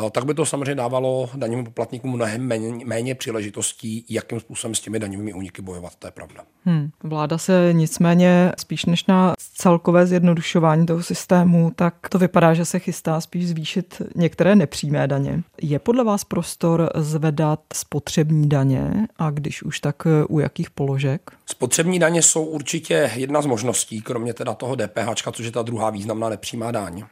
eh, 0.06 0.10
tak 0.12 0.26
by 0.26 0.34
to 0.34 0.46
samozřejmě 0.46 0.76
dávalo 0.76 1.30
daňovým 1.36 1.66
poplatníkům 1.66 2.12
mnohem 2.12 2.42
méně, 2.42 2.86
méně 2.86 3.16
příležitostí, 3.16 4.06
jakým 4.10 4.40
způsobem 4.40 4.76
s 4.76 4.80
těmi 4.80 5.00
daňovými 5.00 5.33
úniky 5.33 5.62
bojovat. 5.62 5.95
To 6.00 6.07
je 6.07 6.12
pravda. 6.12 6.44
Hmm. 6.66 6.90
Vláda 7.04 7.38
se 7.38 7.69
nicméně 7.72 8.52
spíš 8.60 8.86
než 8.86 9.06
na 9.06 9.33
celkové 9.56 10.07
zjednodušování 10.07 10.86
toho 10.86 11.04
systému, 11.04 11.72
tak 11.76 12.10
to 12.10 12.19
vypadá, 12.19 12.54
že 12.54 12.66
se 12.66 12.80
chystá 12.80 13.22
spíš 13.22 13.48
zvýšit 13.48 14.02
některé 14.16 14.56
nepřímé 14.56 15.07
daně. 15.07 15.44
Je 15.62 15.80
podle 15.80 16.04
vás 16.04 16.24
prostor 16.24 16.90
zvedat 16.95 17.60
spotřební 17.74 18.50
daně 18.50 19.07
a 19.18 19.30
když 19.30 19.64
už 19.64 19.80
tak 19.80 20.07
u 20.30 20.40
jakých 20.40 20.69
položek? 20.69 21.31
Spotřební 21.45 22.00
daně 22.00 22.22
jsou 22.22 22.44
určitě 22.44 23.12
jedna 23.16 23.42
z 23.42 23.45
možností, 23.45 24.02
kromě 24.02 24.33
teda 24.33 24.54
toho 24.54 24.76
DPH, 24.76 25.31
což 25.31 25.45
je 25.45 25.52
ta 25.52 25.62
druhá 25.62 25.90
významná 25.90 26.30
nepřímá 26.30 26.72
daň 26.72 27.04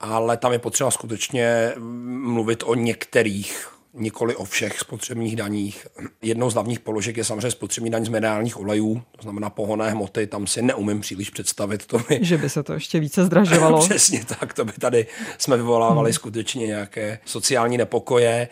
ale 0.00 0.36
tam 0.36 0.52
je 0.52 0.58
potřeba 0.58 0.90
skutečně 0.90 1.72
mluvit 1.78 2.62
o 2.66 2.74
některých 2.74 3.68
nikoli 3.94 4.36
o 4.36 4.44
všech 4.44 4.78
spotřebních 4.78 5.36
daních. 5.36 5.86
Jednou 6.22 6.50
z 6.50 6.54
hlavních 6.54 6.80
položek 6.80 7.16
je 7.16 7.24
samozřejmě 7.24 7.50
spotřební 7.50 7.90
daň 7.90 8.04
z 8.04 8.08
minerálních 8.08 8.60
olejů, 8.60 9.02
to 9.16 9.22
znamená 9.22 9.50
pohonné 9.50 9.90
hmoty, 9.90 10.26
tam 10.26 10.46
si 10.46 10.62
neumím 10.62 11.00
příliš 11.00 11.30
představit. 11.30 11.86
To 11.86 11.98
by... 11.98 12.18
Že 12.22 12.38
by 12.38 12.48
se 12.48 12.62
to 12.62 12.72
ještě 12.72 13.00
více 13.00 13.24
zdražovalo. 13.24 13.80
Přesně 13.88 14.24
tak, 14.24 14.54
to 14.54 14.64
by 14.64 14.72
tady 14.72 15.06
jsme 15.38 15.56
vyvolávali 15.56 16.10
hmm. 16.10 16.14
skutečně 16.14 16.66
nějaké 16.66 17.18
sociální 17.24 17.78
nepokoje. 17.78 18.48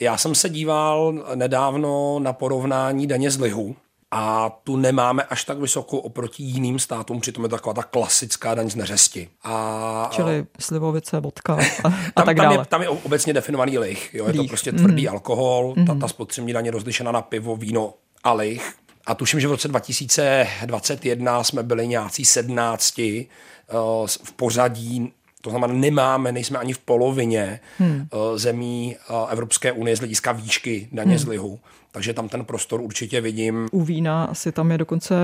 Já 0.00 0.16
jsem 0.16 0.34
se 0.34 0.48
díval 0.48 1.24
nedávno 1.34 2.18
na 2.18 2.32
porovnání 2.32 3.06
daně 3.06 3.30
z 3.30 3.40
lihu, 3.40 3.76
a 4.10 4.50
tu 4.64 4.76
nemáme 4.76 5.22
až 5.22 5.44
tak 5.44 5.58
vysokou 5.58 5.98
oproti 5.98 6.42
jiným 6.42 6.78
státům, 6.78 7.20
přitom 7.20 7.44
je 7.44 7.48
to 7.48 7.56
taková 7.56 7.74
ta 7.74 7.82
klasická 7.82 8.54
daň 8.54 8.70
z 8.70 8.74
neřesti. 8.74 9.28
A, 9.44 10.08
Čili 10.12 10.46
slivovice, 10.60 11.20
vodka 11.20 11.54
a, 11.54 11.88
a 12.16 12.22
tak 12.24 12.36
tam 12.36 12.46
dále. 12.46 12.54
Je, 12.54 12.64
tam 12.64 12.82
je 12.82 12.88
obecně 12.88 13.32
definovaný 13.32 13.78
lich, 13.78 14.14
jo? 14.14 14.26
je 14.26 14.32
lich. 14.32 14.40
to 14.40 14.48
prostě 14.48 14.72
tvrdý 14.72 15.02
mm. 15.02 15.12
alkohol, 15.12 15.74
mm. 15.76 15.86
ta, 15.86 15.94
ta 15.94 16.08
spotřební 16.08 16.52
daň 16.52 16.66
je 16.66 16.70
rozlišena 16.72 17.12
na 17.12 17.22
pivo, 17.22 17.56
víno 17.56 17.94
a 18.24 18.32
lich. 18.32 18.74
A 19.06 19.14
tuším, 19.14 19.40
že 19.40 19.48
v 19.48 19.50
roce 19.50 19.68
2021 19.68 21.44
jsme 21.44 21.62
byli 21.62 21.88
nějací 21.88 22.24
17 22.24 22.98
uh, 22.98 24.06
v 24.06 24.32
pořadí 24.32 25.12
to 25.42 25.50
znamená, 25.50 25.74
nemáme, 25.74 26.32
nejsme 26.32 26.58
ani 26.58 26.72
v 26.72 26.78
polovině 26.78 27.60
hmm. 27.78 28.08
zemí 28.36 28.96
Evropské 29.28 29.72
unie 29.72 29.96
z 29.96 29.98
hlediska 29.98 30.32
výšky 30.32 30.88
daně 30.92 31.10
hmm. 31.10 31.18
z 31.18 31.26
lihu. 31.26 31.60
Takže 31.92 32.14
tam 32.14 32.28
ten 32.28 32.44
prostor 32.44 32.80
určitě 32.80 33.20
vidím. 33.20 33.68
U 33.72 33.82
vína 33.82 34.24
asi 34.24 34.52
tam 34.52 34.70
je 34.70 34.78
dokonce 34.78 35.14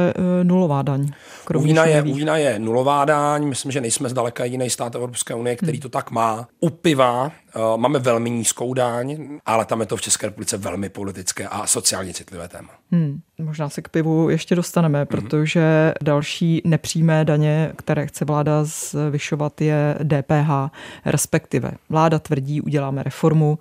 e, 0.41 0.45
nulová 0.45 0.83
daň. 0.83 1.09
U 1.55 1.61
vína, 1.61 1.85
je, 1.85 2.03
u 2.03 2.15
vína 2.15 2.37
je 2.37 2.59
nulová 2.59 3.05
daň, 3.05 3.49
myslím, 3.49 3.73
že 3.73 3.81
nejsme 3.81 4.09
zdaleka 4.09 4.45
jediný 4.45 4.71
stát 4.71 4.95
Evropské 4.95 5.35
unie, 5.35 5.57
který 5.57 5.73
hmm. 5.73 5.83
to 5.83 5.89
tak 5.89 6.11
má. 6.11 6.49
U 6.61 6.71
piva 6.71 7.25
uh, 7.25 7.31
máme 7.77 7.99
velmi 7.99 8.31
nízkou 8.31 8.75
daň, 8.75 9.39
ale 9.47 9.65
tam 9.65 9.81
je 9.81 9.87
to 9.87 9.97
v 9.97 10.01
České 10.01 10.27
republice 10.27 10.57
velmi 10.57 10.89
politické 10.89 11.49
a 11.49 11.67
sociálně 11.67 12.15
citlivé 12.15 12.49
téma. 12.49 12.71
Hmm. 12.91 13.21
Možná 13.39 13.69
se 13.69 13.83
k 13.83 13.89
pivu 13.89 14.31
ještě 14.31 14.55
dostaneme, 14.55 14.99
hmm. 14.99 15.07
protože 15.07 15.95
další 16.03 16.63
nepřímé 16.65 17.25
daně, 17.25 17.73
které 17.77 18.07
chce 18.07 18.25
vláda 18.25 18.65
zvyšovat, 18.65 19.61
je 19.61 19.99
DPH, 20.03 20.51
respektive 21.05 21.71
vláda 21.89 22.19
tvrdí, 22.19 22.61
uděláme 22.61 23.03
reformu, 23.03 23.59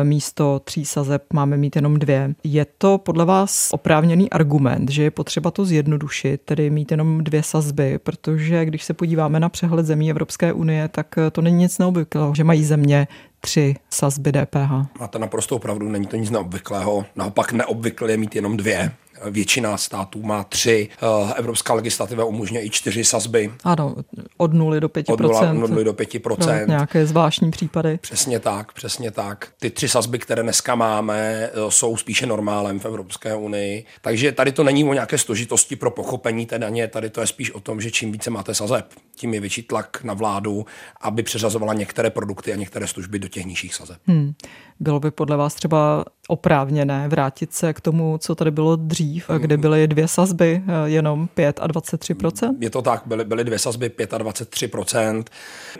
e, 0.00 0.04
místo 0.04 0.60
tří 0.64 0.84
sazeb 0.84 1.22
máme 1.32 1.56
mít 1.56 1.76
jenom 1.76 1.98
dvě. 1.98 2.33
Je 2.44 2.66
to 2.78 2.98
podle 2.98 3.24
vás 3.24 3.68
oprávněný 3.72 4.30
argument, 4.30 4.90
že 4.90 5.02
je 5.02 5.10
potřeba 5.10 5.50
to 5.50 5.64
zjednodušit, 5.64 6.40
tedy 6.44 6.70
mít 6.70 6.90
jenom 6.90 7.24
dvě 7.24 7.42
sazby, 7.42 7.98
protože 7.98 8.64
když 8.64 8.84
se 8.84 8.94
podíváme 8.94 9.40
na 9.40 9.48
přehled 9.48 9.86
zemí 9.86 10.10
Evropské 10.10 10.52
unie, 10.52 10.88
tak 10.88 11.14
to 11.32 11.42
není 11.42 11.56
nic 11.56 11.78
neobvyklého, 11.78 12.34
že 12.36 12.44
mají 12.44 12.64
země 12.64 13.08
tři 13.40 13.74
sazby 13.90 14.32
DPH. 14.32 15.00
Máte 15.00 15.18
naprosto 15.18 15.58
pravdu, 15.58 15.88
není 15.88 16.06
to 16.06 16.16
nic 16.16 16.30
neobvyklého. 16.30 17.04
Naopak 17.16 17.52
neobvyklé 17.52 18.10
je 18.10 18.16
mít 18.16 18.36
jenom 18.36 18.56
dvě. 18.56 18.92
Většina 19.30 19.76
států 19.76 20.22
má 20.22 20.44
tři. 20.44 20.88
Eh, 21.02 21.34
evropská 21.34 21.74
legislativa 21.74 22.24
umožňuje 22.24 22.64
i 22.64 22.70
čtyři 22.70 23.04
sazby. 23.04 23.52
Ano, 23.64 23.94
od 24.36 24.52
nuly 24.52 24.80
do 24.80 24.88
pěti 24.88 25.12
procent. 25.12 25.62
Od 25.62 25.70
nuly 25.70 25.84
do 25.84 25.92
pěti 25.92 26.18
procent. 26.18 26.68
nějaké 26.68 27.06
zvláštní 27.06 27.50
případy. 27.50 27.98
Přesně 28.00 28.40
tak, 28.40 28.72
přesně 28.72 29.10
tak. 29.10 29.48
Ty 29.60 29.70
tři 29.70 29.88
sazby, 29.88 30.18
které 30.18 30.42
dneska 30.42 30.74
máme, 30.74 31.16
eh, 31.18 31.50
jsou 31.68 31.96
spíše 31.96 32.26
normálem 32.26 32.80
v 32.80 32.84
Evropské 32.84 33.34
unii. 33.34 33.84
Takže 34.00 34.32
tady 34.32 34.52
to 34.52 34.64
není 34.64 34.84
o 34.84 34.94
nějaké 34.94 35.18
složitosti 35.18 35.76
pro 35.76 35.90
pochopení 35.90 36.46
té 36.46 36.58
daně, 36.58 36.88
tady 36.88 37.10
to 37.10 37.20
je 37.20 37.26
spíš 37.26 37.50
o 37.50 37.60
tom, 37.60 37.80
že 37.80 37.90
čím 37.90 38.12
více 38.12 38.30
máte 38.30 38.54
sazeb, 38.54 38.86
tím 39.16 39.34
je 39.34 39.40
větší 39.40 39.62
tlak 39.62 40.04
na 40.04 40.14
vládu, 40.14 40.66
aby 41.00 41.22
přeřazovala 41.22 41.74
některé 41.74 42.10
produkty 42.10 42.52
a 42.52 42.56
některé 42.56 42.86
služby 42.86 43.18
do 43.18 43.28
těch 43.28 43.44
nižších 43.44 43.74
sazeb. 43.74 43.98
Hmm. 44.06 44.32
Bylo 44.80 45.00
by 45.00 45.10
podle 45.10 45.36
vás 45.36 45.54
třeba 45.54 46.04
oprávněné 46.28 47.08
vrátit 47.08 47.52
se 47.52 47.72
k 47.72 47.80
tomu, 47.80 48.18
co 48.18 48.34
tady 48.34 48.50
bylo 48.50 48.76
dřív, 48.76 49.30
kde 49.38 49.56
byly 49.56 49.88
dvě 49.88 50.08
sazby, 50.08 50.62
eh, 50.66 50.88
jenom 50.90 51.28
5 51.28 51.60
a 51.62 51.66
23% 51.66 52.56
Je 52.60 52.70
to 52.70 52.82
tak, 52.82 53.02
byly, 53.06 53.24
byly 53.24 53.44
dvě 53.44 53.58
sazby 53.58 53.88
5 53.88 54.14
a 54.14 54.18
23% 54.18 55.24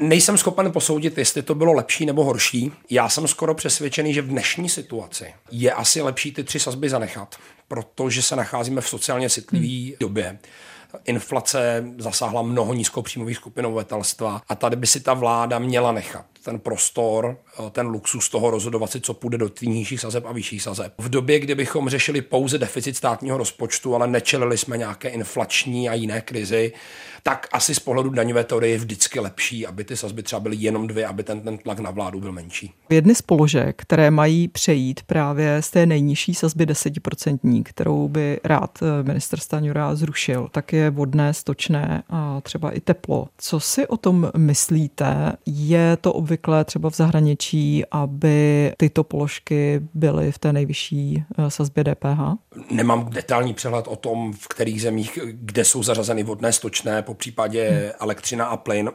Nejsem 0.01 0.39
schopen 0.39 0.73
posoudit, 0.73 1.19
jestli 1.19 1.43
to 1.43 1.55
bylo 1.55 1.73
lepší 1.73 2.07
nebo 2.07 2.25
horší. 2.25 2.73
Já 2.91 3.09
jsem 3.09 3.29
skoro 3.29 3.55
přesvědčený, 3.55 4.15
že 4.15 4.23
v 4.23 4.29
dnešní 4.29 4.69
situaci 4.69 5.35
je 5.51 5.73
asi 5.73 6.03
lepší 6.03 6.33
ty 6.33 6.45
tři 6.45 6.61
sazby 6.61 6.91
zanechat, 6.91 7.37
protože 7.69 8.23
se 8.23 8.37
nacházíme 8.37 8.81
v 8.81 8.89
sociálně 8.89 9.31
citlivé 9.31 9.67
hmm. 9.67 9.93
době 10.01 10.39
inflace 11.05 11.85
zasáhla 11.99 12.43
mnoho 12.43 12.75
nízkopříjmových 12.75 13.37
skupin 13.37 13.67
obyvatelstva 13.67 14.43
a 14.49 14.55
tady 14.55 14.77
by 14.77 14.87
si 14.87 15.01
ta 15.01 15.15
vláda 15.15 15.59
měla 15.59 15.93
nechat 15.93 16.25
ten 16.45 16.59
prostor, 16.59 17.37
eh, 17.59 17.71
ten 17.71 17.87
luxus 17.87 18.29
toho 18.29 18.51
rozhodovat 18.51 18.91
si, 18.91 19.01
co 19.01 19.15
půjde 19.15 19.39
do 19.39 19.51
nižších 19.63 20.01
sazeb 20.01 20.27
a 20.27 20.33
vyšších 20.33 20.63
sazeb. 20.63 20.93
V 20.99 21.09
době, 21.09 21.39
kdy 21.39 21.55
bychom 21.55 21.89
řešili 21.89 22.23
pouze 22.23 22.59
deficit 22.59 22.97
státního 22.97 23.39
rozpočtu, 23.39 23.95
ale 23.95 24.07
nečelili 24.07 24.59
jsme 24.59 24.79
nějaké 24.79 25.09
inflační 25.09 25.89
a 25.89 25.95
jiné 25.95 26.21
krizi, 26.21 26.73
tak 27.23 27.49
asi 27.53 27.75
z 27.75 27.79
pohledu 27.79 28.11
daňové 28.11 28.45
teorie 28.45 28.73
je 28.73 28.79
vždycky 28.79 29.21
lepší, 29.21 29.67
aby 29.67 29.85
ty 29.85 29.97
sazby 29.97 30.23
třeba 30.23 30.41
byly 30.41 30.57
jenom 30.57 30.87
dvě, 30.87 31.07
aby 31.07 31.23
ten, 31.23 31.41
ten 31.41 31.59
tlak 31.59 31.79
na 31.79 31.91
vládu 31.91 32.21
byl 32.21 32.33
menší. 32.33 32.73
Jedny 32.91 33.15
z 33.15 33.23
položek, 33.23 33.83
které 33.83 34.11
mají 34.11 34.49
přejít 34.49 35.03
právě 35.03 35.63
z 35.63 35.71
té 35.71 35.87
nejnižší 35.87 36.35
sazby 36.35 36.67
10%, 36.67 37.63
kterou 37.65 38.09
by 38.09 38.41
rád 38.45 38.79
eh, 38.83 39.03
minister 39.03 39.39
Staňura 39.39 39.95
zrušil, 39.95 40.49
tak 40.51 40.73
je 40.73 40.84
vodné, 40.91 41.35
stočné 41.35 42.03
a 42.11 42.41
třeba 42.41 42.71
i 42.71 42.81
teplo. 42.81 43.29
Co 43.39 43.61
si 43.61 43.87
o 43.87 43.97
tom 43.97 44.31
myslíte? 44.37 45.33
Je 45.47 45.97
to 45.97 46.13
obvyklé 46.13 46.65
třeba 46.65 46.91
v 46.91 46.97
zahraničí, 46.97 47.85
aby 47.91 48.73
tyto 48.77 49.05
položky 49.05 49.81
byly 49.95 50.33
v 50.33 50.39
té 50.39 50.53
nejvyšší 50.53 51.25
eh, 51.39 51.51
sazbě 51.51 51.85
DPH? 51.85 52.21
Nemám 52.71 53.11
detailní 53.11 53.55
přehled 53.55 53.89
o 53.89 53.97
tom, 53.97 54.33
v 54.33 54.49
kterých 54.49 54.83
zemích, 54.83 55.19
kde 55.25 55.65
jsou 55.65 55.83
zařazeny 55.83 56.23
vodné, 56.23 56.53
stočné, 56.53 57.03
po 57.03 57.15
případě 57.15 57.71
hmm. 57.71 57.91
elektřina 58.01 58.47
a 58.47 58.57
plyn. 58.57 58.91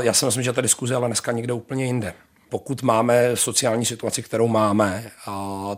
Já 0.00 0.12
si 0.12 0.24
myslím, 0.24 0.42
že 0.42 0.52
ta 0.52 0.60
diskuze 0.60 0.94
ale 0.94 1.08
dneska 1.08 1.32
někde 1.32 1.52
úplně 1.52 1.84
jinde 1.84 2.14
pokud 2.48 2.82
máme 2.82 3.36
sociální 3.36 3.84
situaci, 3.84 4.22
kterou 4.22 4.48
máme, 4.48 5.10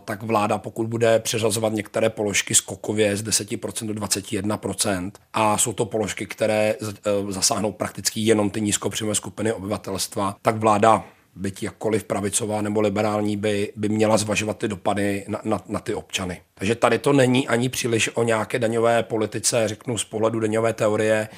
tak 0.05 0.23
vláda, 0.23 0.57
pokud 0.57 0.87
bude 0.87 1.19
přeřazovat 1.19 1.73
některé 1.73 2.09
položky 2.09 2.55
skokově 2.55 3.17
z 3.17 3.23
10% 3.23 3.87
do 3.87 3.93
21%, 3.93 5.11
a 5.33 5.57
jsou 5.57 5.73
to 5.73 5.85
položky, 5.85 6.25
které 6.25 6.75
e, 6.81 6.97
zasáhnou 7.29 7.71
prakticky 7.71 8.19
jenom 8.21 8.49
ty 8.49 8.61
nízkopříjmové 8.61 9.15
skupiny 9.15 9.53
obyvatelstva, 9.53 10.35
tak 10.41 10.55
vláda 10.55 11.03
byť 11.37 11.63
jakkoliv 11.63 12.03
pravicová 12.03 12.61
nebo 12.61 12.81
liberální, 12.81 13.37
by, 13.37 13.73
by 13.75 13.89
měla 13.89 14.17
zvažovat 14.17 14.57
ty 14.57 14.67
dopady 14.67 15.25
na, 15.27 15.41
na, 15.43 15.61
na 15.67 15.79
ty 15.79 15.93
občany. 15.93 16.41
Takže 16.53 16.75
tady 16.75 16.99
to 16.99 17.13
není 17.13 17.47
ani 17.47 17.69
příliš 17.69 18.09
o 18.13 18.23
nějaké 18.23 18.59
daňové 18.59 19.03
politice, 19.03 19.67
řeknu 19.67 19.97
z 19.97 20.05
pohledu 20.05 20.39
daňové 20.39 20.73
teorie. 20.73 21.29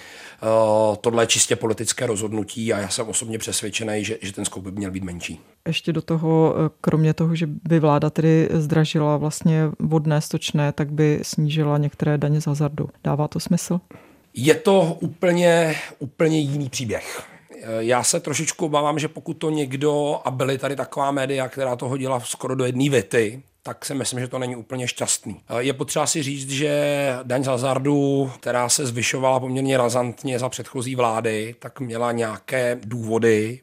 Uh, 0.44 0.96
tohle 0.96 1.24
je 1.24 1.28
čistě 1.28 1.56
politické 1.56 2.06
rozhodnutí 2.06 2.74
a 2.74 2.80
já 2.80 2.90
jsem 2.90 3.08
osobně 3.08 3.38
přesvědčený, 3.38 4.06
že, 4.06 4.18
že 4.22 4.34
ten 4.34 4.46
skok 4.46 4.64
by 4.64 4.72
měl 4.72 4.92
být 4.92 5.04
menší. 5.04 5.40
Ještě 5.68 5.94
do 5.94 6.02
toho, 6.02 6.56
eh, 6.58 6.70
kromě 6.82 7.14
toho, 7.14 7.36
že 7.36 7.48
by 7.48 7.80
vláda 7.80 8.10
tedy 8.10 8.50
zdražila 8.52 9.18
vlastně 9.18 9.64
vodné 9.80 10.22
stočné, 10.22 10.72
tak 10.72 10.92
by 10.92 11.20
snížila 11.22 11.78
některé 11.78 12.18
daně 12.18 12.42
z 12.42 12.48
hazardu. 12.48 12.90
Dává 13.04 13.28
to 13.28 13.40
smysl? 13.40 13.80
Je 14.34 14.56
to 14.56 14.98
úplně, 15.00 15.76
úplně 16.00 16.40
jiný 16.40 16.70
příběh. 16.70 17.24
Já 17.80 18.04
se 18.04 18.20
trošičku 18.20 18.66
obávám, 18.66 19.00
že 19.00 19.08
pokud 19.08 19.34
to 19.34 19.50
někdo, 19.50 20.22
a 20.26 20.32
byly 20.32 20.58
tady 20.58 20.76
taková 20.76 21.12
média, 21.12 21.48
která 21.50 21.76
to 21.76 21.88
hodila 21.88 22.20
skoro 22.20 22.56
do 22.56 22.66
jedné 22.66 22.90
věty, 22.90 23.44
tak 23.64 23.86
si 23.86 23.94
myslím, 23.94 24.20
že 24.20 24.28
to 24.28 24.40
není 24.40 24.56
úplně 24.56 24.88
šťastný. 24.88 25.42
Je 25.60 25.74
potřeba 25.74 26.08
si 26.08 26.24
říct, 26.24 26.50
že 26.50 27.14
daň 27.24 27.44
z 27.44 27.48
hazardu, 27.48 28.32
která 28.40 28.70
se 28.70 28.86
zvyšovala 28.86 29.40
poměrně 29.40 29.78
razantně 29.78 30.40
za 30.40 30.50
předchozí 30.50 30.96
vlády, 30.96 31.56
tak 31.60 31.80
měla 31.80 32.12
nějaké 32.12 32.80
důvody, 32.84 33.60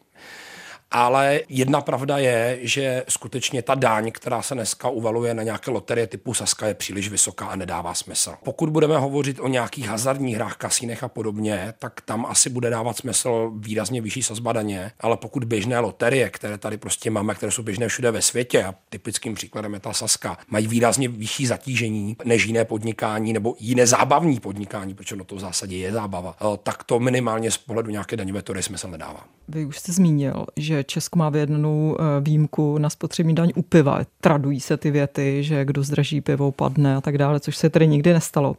ale 0.91 1.41
jedna 1.49 1.81
pravda 1.81 2.19
je, 2.19 2.59
že 2.63 3.05
skutečně 3.09 3.63
ta 3.63 3.75
daň, 3.75 4.11
která 4.13 4.43
se 4.43 4.55
dneska 4.55 4.89
uvaluje 4.89 5.35
na 5.35 5.43
nějaké 5.43 5.71
loterie 5.71 6.07
typu 6.07 6.35
Saska, 6.35 6.67
je 6.67 6.75
příliš 6.75 7.09
vysoká 7.09 7.47
a 7.47 7.57
nedává 7.57 7.95
smysl. 7.95 8.35
Pokud 8.45 8.71
budeme 8.71 8.99
hovořit 8.99 9.41
o 9.41 9.49
nějakých 9.49 9.87
hazardních 9.87 10.35
hrách, 10.35 10.57
kasínech 10.57 11.03
a 11.03 11.09
podobně, 11.09 11.75
tak 11.79 12.01
tam 12.01 12.27
asi 12.27 12.51
bude 12.51 12.71
dávat 12.71 12.97
smysl 12.97 13.53
výrazně 13.57 14.01
vyšší 14.01 14.23
sazba 14.23 14.53
daně, 14.53 14.93
ale 15.01 15.17
pokud 15.17 15.45
běžné 15.45 15.79
loterie, 15.79 16.31
které 16.31 16.59
tady 16.59 16.77
prostě 16.77 17.11
máme, 17.11 17.35
které 17.35 17.53
jsou 17.53 17.63
běžné 17.63 17.89
všude 17.89 18.11
ve 18.11 18.23
světě, 18.23 18.65
a 18.65 18.75
typickým 18.89 19.35
příkladem 19.35 19.75
je 19.75 19.81
ta 19.81 19.93
Saska, 19.93 20.39
mají 20.49 20.67
výrazně 20.67 21.09
vyšší 21.09 21.47
zatížení 21.47 22.17
než 22.25 22.45
jiné 22.45 22.65
podnikání 22.65 23.33
nebo 23.33 23.57
jiné 23.59 23.87
zábavní 23.87 24.41
podnikání, 24.41 24.95
protože 24.95 25.17
no 25.17 25.25
to 25.25 25.37
v 25.37 25.41
zásadě 25.41 25.77
je 25.77 25.93
zábava, 25.93 26.37
eh, 26.41 26.59
tak 26.63 26.85
to 26.85 26.99
minimálně 26.99 27.51
z 27.51 27.59
pohledu 27.59 27.91
nějaké 27.91 28.17
daňové 28.17 28.43
teorie 28.43 28.63
smysl 28.63 28.89
nedává. 28.89 29.25
Vy 29.49 29.65
už 29.65 29.79
jste 29.79 29.93
zmínil, 29.93 30.47
že 30.57 30.85
Česko 30.87 31.19
má 31.19 31.29
vyjednanou 31.29 31.97
eh, 31.99 32.21
výjimku 32.21 32.79
na 32.79 32.91
spotřební 32.91 33.35
daň 33.35 33.53
u 33.55 33.63
piva. 33.63 34.01
Tradují 34.21 34.61
se 34.61 34.77
ty 34.77 34.91
věty, 34.91 35.45
že 35.45 35.65
kdo 35.65 35.83
zdraží 35.83 36.21
pivo 36.21 36.53
padne 36.53 36.97
a 36.97 37.01
tak 37.01 37.19
dále, 37.19 37.41
což 37.41 37.57
se 37.57 37.71
tedy 37.71 37.89
nikdy 37.89 38.13
nestalo. 38.13 38.57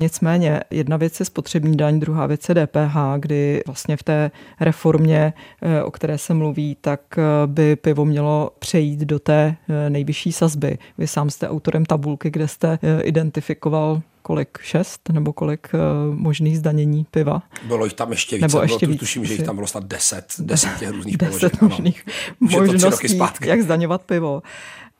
Nicméně 0.00 0.60
jedna 0.70 0.96
věc 0.96 1.20
je 1.20 1.26
spotřební 1.26 1.76
daň, 1.76 2.00
druhá 2.00 2.26
věc 2.26 2.48
je 2.48 2.54
DPH, 2.54 2.96
kdy 3.18 3.62
vlastně 3.66 3.96
v 3.96 4.02
té 4.02 4.30
reformě, 4.60 5.32
eh, 5.62 5.82
o 5.82 5.90
které 5.90 6.18
se 6.18 6.34
mluví, 6.34 6.76
tak 6.80 7.00
eh, 7.18 7.22
by 7.46 7.76
pivo 7.76 8.04
mělo 8.04 8.50
přejít 8.58 9.00
do 9.00 9.18
té 9.18 9.56
nejvyšší 9.88 10.32
sazby. 10.32 10.78
Vy 10.98 11.06
sám 11.06 11.30
jste 11.30 11.48
autorem 11.48 11.84
tabulky, 11.84 12.30
kde 12.30 12.48
jste 12.48 12.78
identifikoval 13.02 14.02
kolik, 14.22 14.58
šest 14.62 15.08
nebo 15.12 15.32
kolik 15.32 15.68
uh, 15.74 16.14
možných 16.14 16.58
zdanění 16.58 17.06
piva. 17.10 17.42
Bylo 17.66 17.84
jich 17.84 17.94
tam 17.94 18.10
ještě 18.10 18.36
víc, 18.36 18.42
nebo 18.42 18.62
ještě 18.62 18.86
víc, 18.86 19.00
tuším, 19.00 19.24
že 19.24 19.34
jich 19.34 19.42
tam 19.42 19.54
bylo 19.54 19.66
snad 19.66 19.84
deset, 19.84 20.26
deset 20.38 20.78
těch 20.78 20.90
různých 20.90 21.16
deset 21.16 21.58
položek. 21.58 21.62
možných 21.62 22.04
ano. 22.06 22.48
možností, 22.50 23.18
jak 23.44 23.62
zdaňovat 23.62 24.02
pivo. 24.02 24.42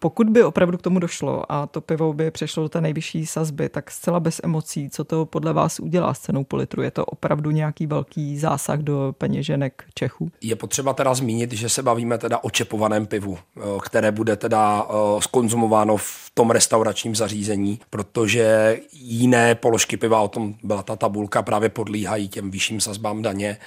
Pokud 0.02 0.30
by 0.30 0.44
opravdu 0.44 0.78
k 0.78 0.82
tomu 0.82 0.98
došlo 0.98 1.52
a 1.52 1.66
to 1.66 1.80
pivo 1.80 2.12
by 2.12 2.30
přešlo 2.30 2.62
do 2.62 2.68
té 2.68 2.80
nejvyšší 2.80 3.26
sazby, 3.26 3.68
tak 3.68 3.90
zcela 3.90 4.20
bez 4.20 4.40
emocí, 4.44 4.90
co 4.90 5.04
to 5.04 5.26
podle 5.26 5.52
vás 5.52 5.80
udělá 5.80 6.14
s 6.14 6.18
cenou 6.18 6.44
po 6.44 6.56
litru? 6.56 6.82
Je 6.82 6.90
to 6.90 7.04
opravdu 7.04 7.50
nějaký 7.50 7.86
velký 7.86 8.38
zásah 8.38 8.78
do 8.78 9.14
peněženek 9.18 9.84
Čechů? 9.94 10.30
Je 10.40 10.56
potřeba 10.56 10.94
teda 10.94 11.14
zmínit, 11.14 11.52
že 11.52 11.68
se 11.68 11.82
bavíme 11.82 12.18
teda 12.18 12.38
o 12.44 12.50
čepovaném 12.50 13.06
pivu, 13.06 13.38
eh, 13.38 13.60
které 13.82 14.12
bude 14.12 14.36
teda 14.36 14.86
eh, 14.88 14.94
skonzumováno 15.20 15.96
v 15.96 16.30
tom 16.34 16.50
restauračním 16.50 17.16
zařízení, 17.16 17.80
protože 17.90 18.78
jiné 18.92 19.54
položky 19.54 19.96
piva, 19.96 20.20
o 20.20 20.28
tom 20.28 20.54
byla 20.62 20.82
ta 20.82 20.96
tabulka, 20.96 21.42
právě 21.42 21.68
podlíhají 21.68 22.28
těm 22.28 22.50
vyšším 22.50 22.80
sazbám 22.80 23.22
daně. 23.22 23.58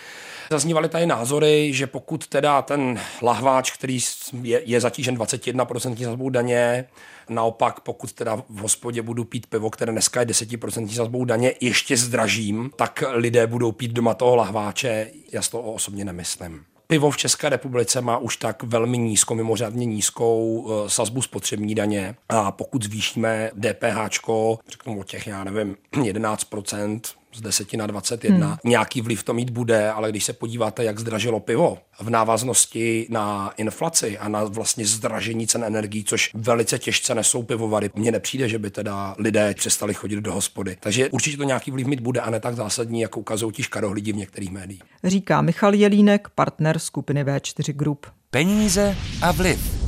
Zaznívaly 0.52 0.90
tady 0.90 1.06
názory, 1.06 1.74
že 1.74 1.88
pokud 1.88 2.28
teda 2.28 2.62
ten 2.62 3.00
lahváč, 3.22 3.72
který 3.72 4.00
je, 4.42 4.62
je 4.66 4.82
zatížen 4.82 5.18
21% 5.18 6.04
sazbou 6.06 6.30
daně, 6.30 6.86
naopak 7.30 7.80
pokud 7.80 8.14
teda 8.14 8.36
v 8.36 8.60
hospodě 8.60 9.02
budu 9.02 9.24
pít 9.24 9.48
pivo, 9.48 9.70
které 9.70 9.92
dneska 9.92 10.20
je 10.20 10.26
10% 10.26 10.88
sazbou 10.88 11.26
daně, 11.26 11.54
ještě 11.62 11.98
zdražím, 11.98 12.72
tak 12.76 13.04
lidé 13.12 13.48
budou 13.48 13.72
pít 13.72 13.92
doma 13.92 14.14
toho 14.14 14.36
lahváče. 14.36 15.12
Já 15.32 15.42
to 15.42 15.62
osobně 15.62 16.06
nemyslím. 16.06 16.66
Pivo 16.88 17.12
v 17.12 17.18
České 17.18 17.50
republice 17.50 18.02
má 18.02 18.18
už 18.18 18.38
tak 18.38 18.64
velmi 18.64 18.98
nízkou, 18.98 19.36
mimořádně 19.36 19.86
nízkou 19.86 20.68
eh, 20.68 20.90
sazbu 20.90 21.22
spotřební 21.22 21.76
daně. 21.76 22.16
A 22.30 22.52
pokud 22.52 22.84
zvýšíme 22.84 23.52
DPH, 23.54 24.28
řeknu 24.70 25.00
o 25.00 25.04
těch, 25.04 25.28
já 25.28 25.44
nevím, 25.44 25.78
11%, 25.94 27.00
z 27.36 27.42
10 27.42 27.74
na 27.74 27.88
21. 27.88 28.48
Hmm. 28.48 28.58
Nějaký 28.64 29.02
vliv 29.02 29.24
to 29.24 29.34
mít 29.34 29.50
bude, 29.50 29.92
ale 29.92 30.10
když 30.10 30.24
se 30.24 30.34
podíváte, 30.34 30.84
jak 30.84 31.00
zdražilo 31.00 31.40
pivo 31.40 31.78
v 32.00 32.10
návaznosti 32.10 33.08
na 33.10 33.52
inflaci 33.58 34.18
a 34.18 34.30
na 34.30 34.44
vlastně 34.44 34.86
zdražení 34.86 35.48
cen 35.48 35.64
energií, 35.64 36.04
což 36.04 36.32
velice 36.34 36.80
těžce 36.80 37.16
nesou 37.16 37.44
pivovary, 37.44 37.90
mně 37.96 38.12
nepřijde, 38.12 38.50
že 38.50 38.60
by 38.60 38.70
teda 38.70 39.16
lidé 39.18 39.54
přestali 39.54 39.94
chodit 39.94 40.22
do 40.22 40.34
hospody. 40.34 40.78
Takže 40.80 41.10
určitě 41.10 41.38
to 41.38 41.44
nějaký 41.44 41.72
vliv 41.72 41.88
mít 41.88 42.00
bude 42.00 42.22
a 42.22 42.30
ne 42.30 42.40
tak 42.40 42.56
zásadní, 42.56 43.02
jako 43.02 43.20
ukazují 43.20 43.54
ti 43.54 43.64
škarohlidi 43.64 44.14
v 44.14 44.16
některých 44.16 44.52
médiích. 44.52 44.82
Říká 45.04 45.42
Michal 45.42 45.74
Jelínek, 45.74 46.30
partner 46.36 46.80
skupiny 46.80 47.24
V4 47.24 47.74
Group. 47.74 48.06
Peníze 48.30 48.96
a 49.22 49.32
vliv. 49.32 49.85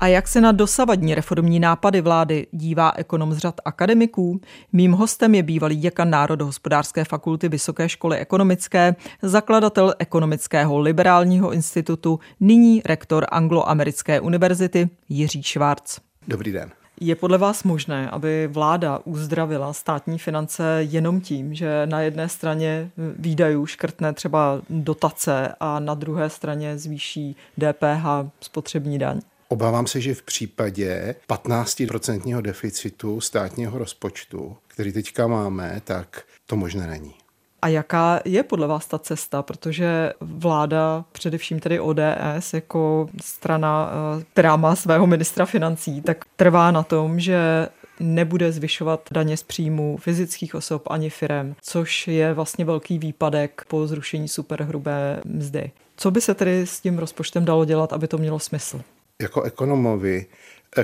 A 0.00 0.06
jak 0.06 0.28
se 0.28 0.40
na 0.40 0.52
dosavadní 0.52 1.14
reformní 1.14 1.60
nápady 1.60 2.00
vlády 2.00 2.46
dívá 2.52 2.92
ekonom 2.96 3.34
z 3.34 3.38
řad 3.38 3.54
akademiků? 3.64 4.40
Mým 4.72 4.92
hostem 4.92 5.34
je 5.34 5.42
bývalý 5.42 5.76
děkan 5.76 6.10
Národohospodářské 6.10 7.04
fakulty 7.04 7.48
Vysoké 7.48 7.88
školy 7.88 8.18
ekonomické, 8.18 8.96
zakladatel 9.22 9.94
ekonomického 9.98 10.78
liberálního 10.78 11.52
institutu, 11.52 12.20
nyní 12.40 12.82
rektor 12.84 13.26
Angloamerické 13.28 14.20
univerzity 14.20 14.90
Jiří 15.08 15.42
Švárc. 15.42 15.98
Dobrý 16.28 16.52
den. 16.52 16.70
Je 17.00 17.14
podle 17.14 17.38
vás 17.38 17.64
možné, 17.64 18.10
aby 18.10 18.48
vláda 18.52 19.00
uzdravila 19.04 19.72
státní 19.72 20.18
finance 20.18 20.78
jenom 20.80 21.20
tím, 21.20 21.54
že 21.54 21.86
na 21.86 22.00
jedné 22.00 22.28
straně 22.28 22.90
výdajů 23.18 23.66
škrtne 23.66 24.12
třeba 24.12 24.60
dotace 24.70 25.54
a 25.60 25.80
na 25.80 25.94
druhé 25.94 26.30
straně 26.30 26.78
zvýší 26.78 27.36
DPH 27.58 28.30
spotřební 28.40 28.98
daň? 28.98 29.20
Obávám 29.48 29.86
se, 29.86 30.00
že 30.00 30.14
v 30.14 30.22
případě 30.22 31.14
15% 31.28 32.42
deficitu 32.42 33.20
státního 33.20 33.78
rozpočtu, 33.78 34.56
který 34.68 34.92
teďka 34.92 35.26
máme, 35.26 35.80
tak 35.84 36.22
to 36.46 36.56
možné 36.56 36.86
není. 36.86 37.14
A 37.62 37.68
jaká 37.68 38.20
je 38.24 38.42
podle 38.42 38.66
vás 38.66 38.86
ta 38.86 38.98
cesta? 38.98 39.42
Protože 39.42 40.12
vláda, 40.20 41.04
především 41.12 41.60
tedy 41.60 41.80
ODS, 41.80 42.52
jako 42.54 43.08
strana, 43.22 43.90
eh, 44.20 44.24
která 44.32 44.56
má 44.56 44.76
svého 44.76 45.06
ministra 45.06 45.46
financí, 45.46 46.02
tak 46.02 46.24
trvá 46.36 46.70
na 46.70 46.82
tom, 46.82 47.20
že 47.20 47.68
nebude 48.00 48.52
zvyšovat 48.52 49.00
daně 49.10 49.36
z 49.36 49.42
příjmu 49.42 49.96
fyzických 49.96 50.54
osob 50.54 50.82
ani 50.90 51.10
firem, 51.10 51.56
což 51.62 52.08
je 52.08 52.34
vlastně 52.34 52.64
velký 52.64 52.98
výpadek 52.98 53.64
po 53.68 53.86
zrušení 53.86 54.28
superhrubé 54.28 55.20
mzdy. 55.24 55.70
Co 55.96 56.10
by 56.10 56.20
se 56.20 56.34
tedy 56.34 56.66
s 56.66 56.80
tím 56.80 56.98
rozpočtem 56.98 57.44
dalo 57.44 57.64
dělat, 57.64 57.92
aby 57.92 58.08
to 58.08 58.18
mělo 58.18 58.38
smysl? 58.38 58.80
Jako 59.22 59.42
ekonomovi, 59.42 60.26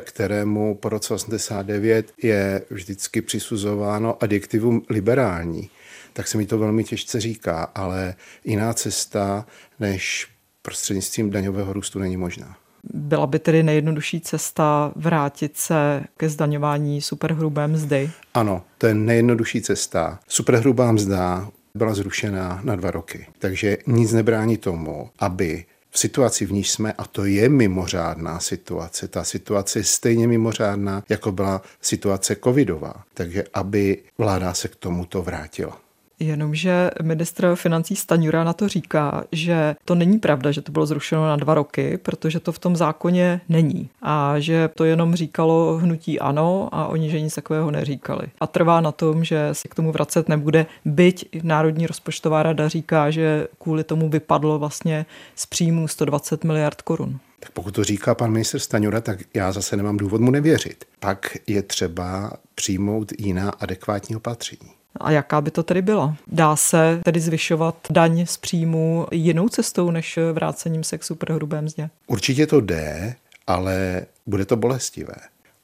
kterému 0.01 0.75
po 0.75 0.89
roce 0.89 1.15
89 1.15 2.13
je 2.23 2.63
vždycky 2.71 3.23
přisuzováno 3.23 4.23
adjektivum 4.23 4.83
liberální, 4.91 5.71
tak 6.13 6.29
se 6.29 6.39
mi 6.39 6.47
to 6.47 6.59
velmi 6.59 6.85
těžce 6.85 7.21
říká, 7.21 7.63
ale 7.75 8.15
jiná 8.45 8.75
cesta 8.75 9.47
než 9.81 10.29
prostřednictvím 10.63 11.31
daňového 11.31 11.73
růstu 11.73 11.99
není 11.99 12.17
možná. 12.17 12.57
Byla 12.95 13.27
by 13.27 13.39
tedy 13.39 13.63
nejjednodušší 13.63 14.21
cesta 14.21 14.93
vrátit 14.97 15.57
se 15.57 16.05
ke 16.17 16.29
zdaňování 16.29 17.01
superhrubé 17.01 17.69
mzdy? 17.69 18.11
Ano, 18.35 18.65
to 18.79 18.87
je 18.87 18.95
nejjednodušší 18.95 19.63
cesta. 19.63 20.19
Superhrubá 20.29 20.93
mzda 20.93 21.51
byla 21.75 21.95
zrušena 21.95 22.61
na 22.65 22.77
dva 22.77 22.91
roky, 22.91 23.27
takže 23.39 23.79
nic 23.87 24.13
nebrání 24.13 24.57
tomu, 24.57 25.11
aby 25.19 25.65
v 25.93 25.99
situaci, 25.99 26.47
v 26.47 26.53
níž 26.53 26.71
jsme, 26.71 26.93
a 26.93 27.05
to 27.05 27.25
je 27.25 27.49
mimořádná 27.49 28.41
situace, 28.41 29.09
ta 29.09 29.25
situace 29.25 29.79
je 29.79 29.85
stejně 29.85 30.29
mimořádná, 30.29 31.03
jako 31.09 31.33
byla 31.33 31.63
situace 31.81 32.37
covidová. 32.45 32.95
Takže 33.15 33.45
aby 33.55 33.99
vláda 34.19 34.55
se 34.55 34.69
k 34.69 34.77
tomuto 34.77 35.23
vrátila. 35.23 35.82
Jenomže 36.23 36.91
ministr 37.03 37.55
financí 37.55 37.97
Staňura 37.97 38.45
na 38.45 38.53
to 38.53 38.69
říká, 38.69 39.25
že 39.33 39.77
to 39.85 39.95
není 39.95 40.19
pravda, 40.19 40.53
že 40.53 40.63
to 40.63 40.73
bylo 40.73 40.87
zrušeno 40.87 41.27
na 41.27 41.37
dva 41.37 41.55
roky, 41.55 41.99
protože 42.03 42.41
to 42.41 42.53
v 42.53 42.59
tom 42.59 42.77
zákoně 42.77 43.41
není. 43.49 43.89
A 44.03 44.35
že 44.39 44.69
to 44.75 44.85
jenom 44.85 45.15
říkalo 45.15 45.79
hnutí 45.79 46.21
ano 46.21 46.69
a 46.73 46.87
oni, 46.87 47.11
že 47.11 47.21
nic 47.21 47.35
takového 47.35 47.71
neříkali. 47.71 48.27
A 48.41 48.47
trvá 48.47 48.81
na 48.81 48.93
tom, 48.93 49.25
že 49.25 49.49
se 49.53 49.69
k 49.69 49.75
tomu 49.75 49.93
vracet 49.93 50.29
nebude, 50.29 50.67
byť 50.85 51.29
Národní 51.43 51.87
rozpočtová 51.87 52.43
rada 52.43 52.69
říká, 52.69 53.11
že 53.11 53.49
kvůli 53.59 53.85
tomu 53.85 54.09
vypadlo 54.09 54.59
vlastně 54.59 55.07
z 55.35 55.47
příjmů 55.47 55.89
120 55.89 56.45
miliard 56.45 56.83
korun. 56.83 57.19
Tak 57.41 57.51
pokud 57.51 57.75
to 57.75 57.85
říká 57.85 58.15
pan 58.15 58.31
minister 58.31 58.61
Staňura, 58.61 59.01
tak 59.01 59.19
já 59.35 59.53
zase 59.53 59.77
nemám 59.77 59.97
důvod 59.97 60.21
mu 60.21 60.31
nevěřit. 60.31 60.85
Pak 61.01 61.37
je 61.47 61.63
třeba 61.63 62.33
přijmout 62.55 63.13
jiná 63.19 63.51
adekvátní 63.51 64.17
opatření. 64.17 64.82
A 65.01 65.11
jaká 65.11 65.41
by 65.41 65.51
to 65.51 65.63
tedy 65.63 65.83
byla? 65.83 66.17
Dá 66.27 66.57
se 66.57 67.01
tedy 67.05 67.21
zvyšovat 67.21 67.77
daň 67.91 68.27
z 68.27 68.37
příjmu 68.37 69.07
jinou 69.13 69.49
cestou 69.49 69.91
než 69.91 70.19
vrácením 70.33 70.85
se 70.85 70.99
k 70.99 71.05
superhrubé 71.05 71.63
mzdě? 71.63 71.91
Určitě 72.07 72.47
to 72.47 72.61
jde, 72.61 73.15
ale 73.47 74.07
bude 74.27 74.45
to 74.45 74.57
bolestivé. 74.57 75.15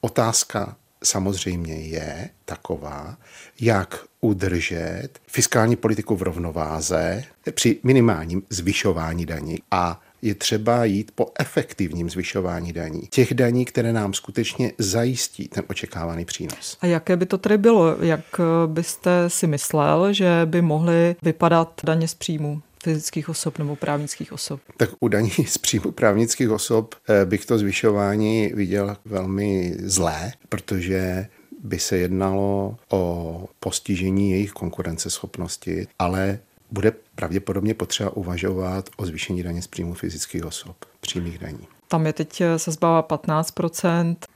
Otázka 0.01 0.75
samozřejmě 1.03 1.73
je 1.73 2.29
taková, 2.45 3.17
jak 3.61 4.05
udržet 4.21 5.09
fiskální 5.27 5.75
politiku 5.75 6.15
v 6.15 6.21
rovnováze 6.21 7.23
při 7.51 7.79
minimálním 7.83 8.43
zvyšování 8.49 9.25
daní 9.25 9.57
a 9.71 10.01
je 10.21 10.35
třeba 10.35 10.85
jít 10.85 11.11
po 11.15 11.31
efektivním 11.39 12.09
zvyšování 12.09 12.73
daní. 12.73 13.01
Těch 13.09 13.33
daní, 13.33 13.65
které 13.65 13.93
nám 13.93 14.13
skutečně 14.13 14.71
zajistí 14.77 15.47
ten 15.47 15.63
očekávaný 15.67 16.25
přínos. 16.25 16.77
A 16.81 16.85
jaké 16.85 17.17
by 17.17 17.25
to 17.25 17.37
tedy 17.37 17.57
bylo? 17.57 17.95
Jak 18.01 18.41
byste 18.65 19.11
si 19.27 19.47
myslel, 19.47 20.13
že 20.13 20.41
by 20.45 20.61
mohly 20.61 21.15
vypadat 21.21 21.81
daně 21.83 22.07
z 22.07 22.13
příjmu? 22.13 22.61
fyzických 22.83 23.29
osob 23.29 23.59
nebo 23.59 23.75
právnických 23.75 24.33
osob? 24.33 24.59
Tak 24.77 24.89
u 24.99 25.07
daní 25.07 25.31
z 25.47 25.57
příjmu 25.57 25.91
právnických 25.91 26.49
osob 26.49 26.95
eh, 27.09 27.25
bych 27.25 27.45
to 27.45 27.57
zvyšování 27.57 28.51
viděl 28.55 28.97
velmi 29.05 29.75
zlé, 29.79 30.33
protože 30.49 31.27
by 31.63 31.79
se 31.79 31.97
jednalo 31.97 32.77
o 32.89 33.45
postižení 33.59 34.31
jejich 34.31 34.51
konkurenceschopnosti, 34.51 35.87
ale 35.99 36.39
bude 36.71 36.93
pravděpodobně 37.15 37.73
potřeba 37.73 38.09
uvažovat 38.09 38.89
o 38.97 39.05
zvýšení 39.05 39.43
daně 39.43 39.61
z 39.61 39.67
příjmu 39.67 39.93
fyzických 39.93 40.45
osob, 40.45 40.85
přímých 41.01 41.37
daní. 41.37 41.67
Tam 41.87 42.05
je 42.05 42.13
teď 42.13 42.43
sazba 42.57 43.01
15 43.01 43.51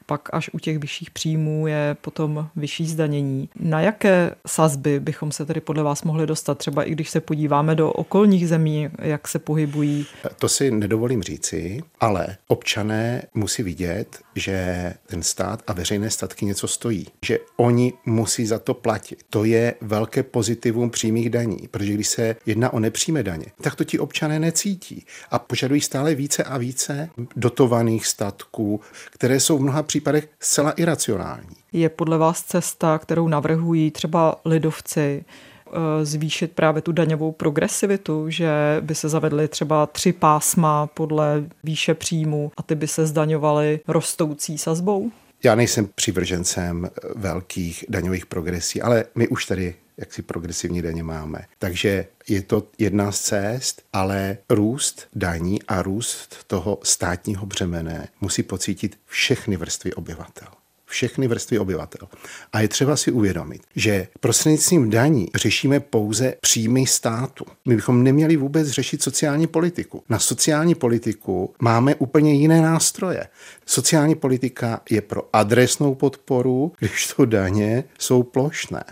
pak 0.06 0.30
až 0.34 0.50
u 0.54 0.60
těch 0.60 0.80
vyšších 0.80 1.12
příjmů 1.12 1.68
je 1.68 1.98
potom 2.02 2.50
vyšší 2.56 2.88
zdanění. 2.88 3.50
Na 3.60 3.82
jaké 3.82 4.36
sazby 4.48 5.00
bychom 5.00 5.32
se 5.32 5.46
tedy 5.46 5.62
podle 5.62 5.84
vás 5.84 6.04
mohli 6.04 6.28
dostat, 6.28 6.58
třeba 6.58 6.84
i 6.84 6.92
když 6.92 7.10
se 7.10 7.22
podíváme 7.22 7.76
do 7.76 7.92
okolních 7.92 8.48
zemí, 8.48 8.90
jak 9.00 9.28
se 9.28 9.40
pohybují? 9.40 10.06
To 10.40 10.50
si 10.50 10.72
nedovolím 10.72 11.24
říci, 11.24 11.84
ale 12.00 12.38
občané 12.48 13.24
musí 13.34 13.64
vidět, 13.64 14.20
že 14.36 14.94
ten 15.06 15.24
stát 15.24 15.64
a 15.68 15.74
veřejné 15.74 16.10
statky 16.10 16.46
něco 16.46 16.68
stojí, 16.68 17.08
že 17.26 17.40
oni 17.58 17.94
musí 18.06 18.46
za 18.46 18.60
to 18.60 18.74
platit. 18.74 19.24
To 19.30 19.44
je 19.44 19.74
velké 19.82 20.24
pozitivum 20.24 20.90
přímých 20.90 21.30
daní, 21.30 21.58
protože 21.72 21.94
když 21.94 22.08
se 22.08 22.36
jedná 22.46 22.74
o 22.74 22.80
nepřímé 22.80 23.24
daně, 23.24 23.46
tak 23.62 23.76
to 23.76 23.84
ti 23.84 24.00
občané 24.00 24.40
necítí 24.40 25.06
a 25.32 25.40
požadují 25.40 25.82
stále 25.82 26.16
více 26.16 26.44
a 26.44 26.58
více 26.58 27.10
dotovaných 27.36 28.08
statků, 28.08 28.82
které 29.12 29.40
jsou 29.40 29.58
v 29.58 29.62
mnoha 29.62 29.84
případech 29.94 30.30
zcela 30.40 30.72
iracionální. 30.72 31.56
Je 31.74 31.90
podle 31.90 32.18
vás 32.18 32.44
cesta, 32.44 32.98
kterou 32.98 33.28
navrhují 33.28 33.92
třeba 33.92 34.36
lidovci, 34.46 35.26
eh, 35.26 36.06
zvýšit 36.06 36.52
právě 36.52 36.82
tu 36.82 36.92
daňovou 36.92 37.32
progresivitu, 37.32 38.30
že 38.30 38.78
by 38.82 38.96
se 38.96 39.10
zavedly 39.10 39.48
třeba 39.48 39.86
tři 39.86 40.14
pásma 40.14 40.88
podle 40.88 41.44
výše 41.64 41.94
příjmu 41.94 42.52
a 42.58 42.64
ty 42.64 42.76
by 42.76 42.88
se 42.88 43.06
zdaňovaly 43.06 43.80
rostoucí 43.88 44.58
sazbou? 44.58 45.12
Já 45.46 45.56
nejsem 45.56 45.90
přivržencem 45.96 46.90
velkých 47.16 47.86
daňových 47.90 48.26
progresí, 48.26 48.82
ale 48.82 49.06
my 49.16 49.28
už 49.28 49.46
tady 49.46 49.76
jak 49.98 50.14
si 50.14 50.22
progresivní 50.22 50.82
daně 50.82 51.04
máme. 51.04 51.46
Takže 51.60 52.06
je 52.28 52.42
to 52.42 52.68
jedna 52.78 53.12
z 53.12 53.20
cest, 53.20 53.82
ale 53.94 54.38
růst 54.50 55.08
daní 55.16 55.64
a 55.64 55.82
růst 55.82 56.36
toho 56.48 56.80
státního 56.84 57.46
břemene 57.46 58.08
musí 58.22 58.44
pocítit 58.44 59.00
všechny 59.06 59.58
vrstvy 59.58 59.94
obyvatel 59.94 60.48
všechny 60.94 61.28
vrstvy 61.28 61.60
obyvatel. 61.60 62.08
A 62.54 62.62
je 62.62 62.68
třeba 62.68 62.96
si 62.96 63.12
uvědomit, 63.12 63.62
že 63.76 64.08
prostřednictvím 64.20 64.90
daní 64.90 65.28
řešíme 65.36 65.80
pouze 65.80 66.36
příjmy 66.42 66.88
státu. 66.88 67.46
My 67.66 67.76
bychom 67.76 68.04
neměli 68.04 68.36
vůbec 68.36 68.68
řešit 68.68 69.04
sociální 69.04 69.48
politiku. 69.48 70.04
Na 70.10 70.20
sociální 70.20 70.76
politiku 70.76 71.54
máme 71.62 71.96
úplně 71.96 72.34
jiné 72.34 72.62
nástroje. 72.62 73.28
Sociální 73.66 74.16
politika 74.16 74.82
je 74.90 75.02
pro 75.02 75.30
adresnou 75.34 75.96
podporu, 75.96 76.72
když 76.80 77.08
to 77.08 77.26
daně 77.26 77.84
jsou 78.00 78.24
plošné 78.24 78.84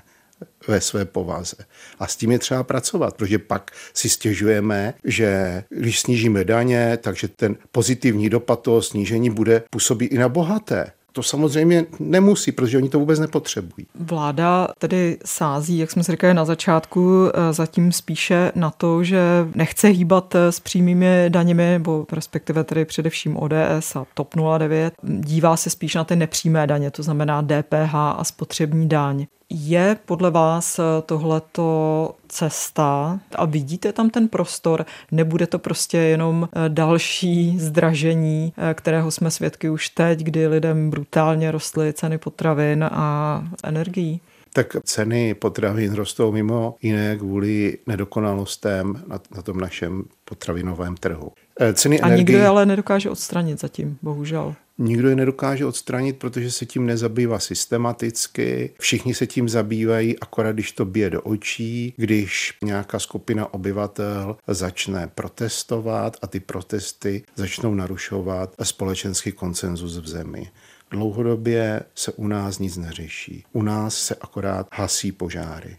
ve 0.68 0.82
své 0.82 1.06
povaze. 1.06 1.56
A 2.00 2.08
s 2.08 2.16
tím 2.16 2.32
je 2.32 2.40
třeba 2.40 2.64
pracovat, 2.64 3.16
protože 3.16 3.40
pak 3.40 3.72
si 3.94 4.10
stěžujeme, 4.10 4.94
že 5.04 5.64
když 5.70 6.00
snížíme 6.00 6.44
daně, 6.44 6.98
takže 7.02 7.28
ten 7.28 7.56
pozitivní 7.72 8.30
dopad 8.30 8.62
toho 8.62 8.82
snížení 8.82 9.30
bude 9.30 9.64
působit 9.70 10.06
i 10.06 10.18
na 10.18 10.30
bohaté. 10.30 10.92
To 11.12 11.24
samozřejmě 11.24 11.86
nemusí, 12.00 12.52
protože 12.52 12.78
oni 12.78 12.90
to 12.90 13.00
vůbec 13.00 13.20
nepotřebují. 13.20 13.88
Vláda 13.96 14.68
tedy 14.78 15.18
sází, 15.26 15.78
jak 15.78 15.92
jsme 15.92 16.04
si 16.04 16.12
říkali 16.12 16.34
na 16.34 16.46
začátku, 16.46 17.26
eh, 17.28 17.54
zatím 17.54 17.92
spíše 17.92 18.52
na 18.56 18.72
to, 18.72 19.04
že 19.04 19.22
nechce 19.56 19.88
hýbat 19.88 20.36
eh, 20.36 20.52
s 20.52 20.60
přímými 20.60 21.26
daněmi, 21.30 21.64
nebo 21.64 22.06
respektive 22.12 22.64
tedy 22.64 22.86
především 22.86 23.38
ODS 23.38 23.96
a 23.96 24.06
TOP 24.14 24.36
09. 24.58 24.94
Dívá 25.04 25.58
se 25.58 25.70
spíš 25.70 25.96
na 25.96 26.04
ty 26.04 26.16
nepřímé 26.16 26.68
daně, 26.68 26.92
to 26.92 27.04
znamená 27.04 27.42
DPH 27.42 27.96
a 27.96 28.24
spotřební 28.24 28.90
daň. 28.90 29.26
Je 29.54 29.98
podle 30.06 30.32
vás 30.32 30.80
eh, 30.80 30.84
tohleto 31.06 32.16
cesta 32.28 33.20
a 33.36 33.46
vidíte 33.46 33.94
tam 33.94 34.10
ten 34.10 34.28
prostor? 34.28 34.86
Nebude 35.12 35.48
to 35.48 35.60
prostě 35.60 35.98
jenom 35.98 36.50
eh, 36.54 36.70
další 36.70 37.60
zdražení, 37.60 38.54
eh, 38.58 38.74
kterého 38.74 39.12
jsme 39.12 39.32
svědky 39.32 39.70
už 39.70 39.90
teď, 39.90 40.20
kdy 40.20 40.48
lidem 40.48 40.90
brutálně 40.90 41.52
rostly 41.52 41.94
ceny 41.94 42.18
potravin 42.18 42.84
a 42.92 43.44
energií? 43.64 44.22
Tak 44.54 44.78
ceny 44.84 45.34
potravin 45.34 45.94
rostou 45.94 46.32
mimo 46.32 46.76
jiné 46.82 47.18
kvůli 47.18 47.78
nedokonalostem 47.88 49.04
na, 49.08 49.20
na 49.36 49.42
tom 49.42 49.60
našem 49.60 50.04
potravinovém 50.26 50.96
trhu. 50.96 51.32
Ceny 51.74 52.02
a 52.02 52.08
energii... 52.08 52.18
nikdo 52.18 52.38
je 52.38 52.48
ale 52.48 52.66
nedokáže 52.66 53.10
odstranit 53.10 53.60
zatím, 53.60 53.98
bohužel. 54.02 54.56
Nikdo 54.84 55.10
je 55.10 55.16
nedokáže 55.16 55.66
odstranit, 55.66 56.18
protože 56.18 56.52
se 56.52 56.66
tím 56.66 56.86
nezabývá 56.86 57.40
systematicky. 57.40 58.74
Všichni 58.80 59.14
se 59.14 59.28
tím 59.28 59.50
zabývají, 59.50 60.20
akorát 60.20 60.52
když 60.52 60.72
to 60.72 60.86
bije 60.86 61.10
do 61.10 61.22
očí, 61.22 61.94
když 61.98 62.54
nějaká 62.64 63.00
skupina 63.00 63.54
obyvatel 63.54 64.38
začne 64.48 65.08
protestovat 65.16 66.18
a 66.22 66.28
ty 66.28 66.40
protesty 66.40 67.24
začnou 67.36 67.76
narušovat 67.76 68.56
společenský 68.64 69.32
konsenzus 69.32 69.98
v 69.98 70.08
zemi. 70.08 70.52
Dlouhodobě 70.92 71.82
se 71.96 72.12
u 72.12 72.28
nás 72.28 72.60
nic 72.60 72.78
neřeší. 72.78 73.44
U 73.54 73.64
nás 73.64 73.96
se 73.96 74.16
akorát 74.16 74.68
hasí 74.72 75.12
požáry. 75.12 75.78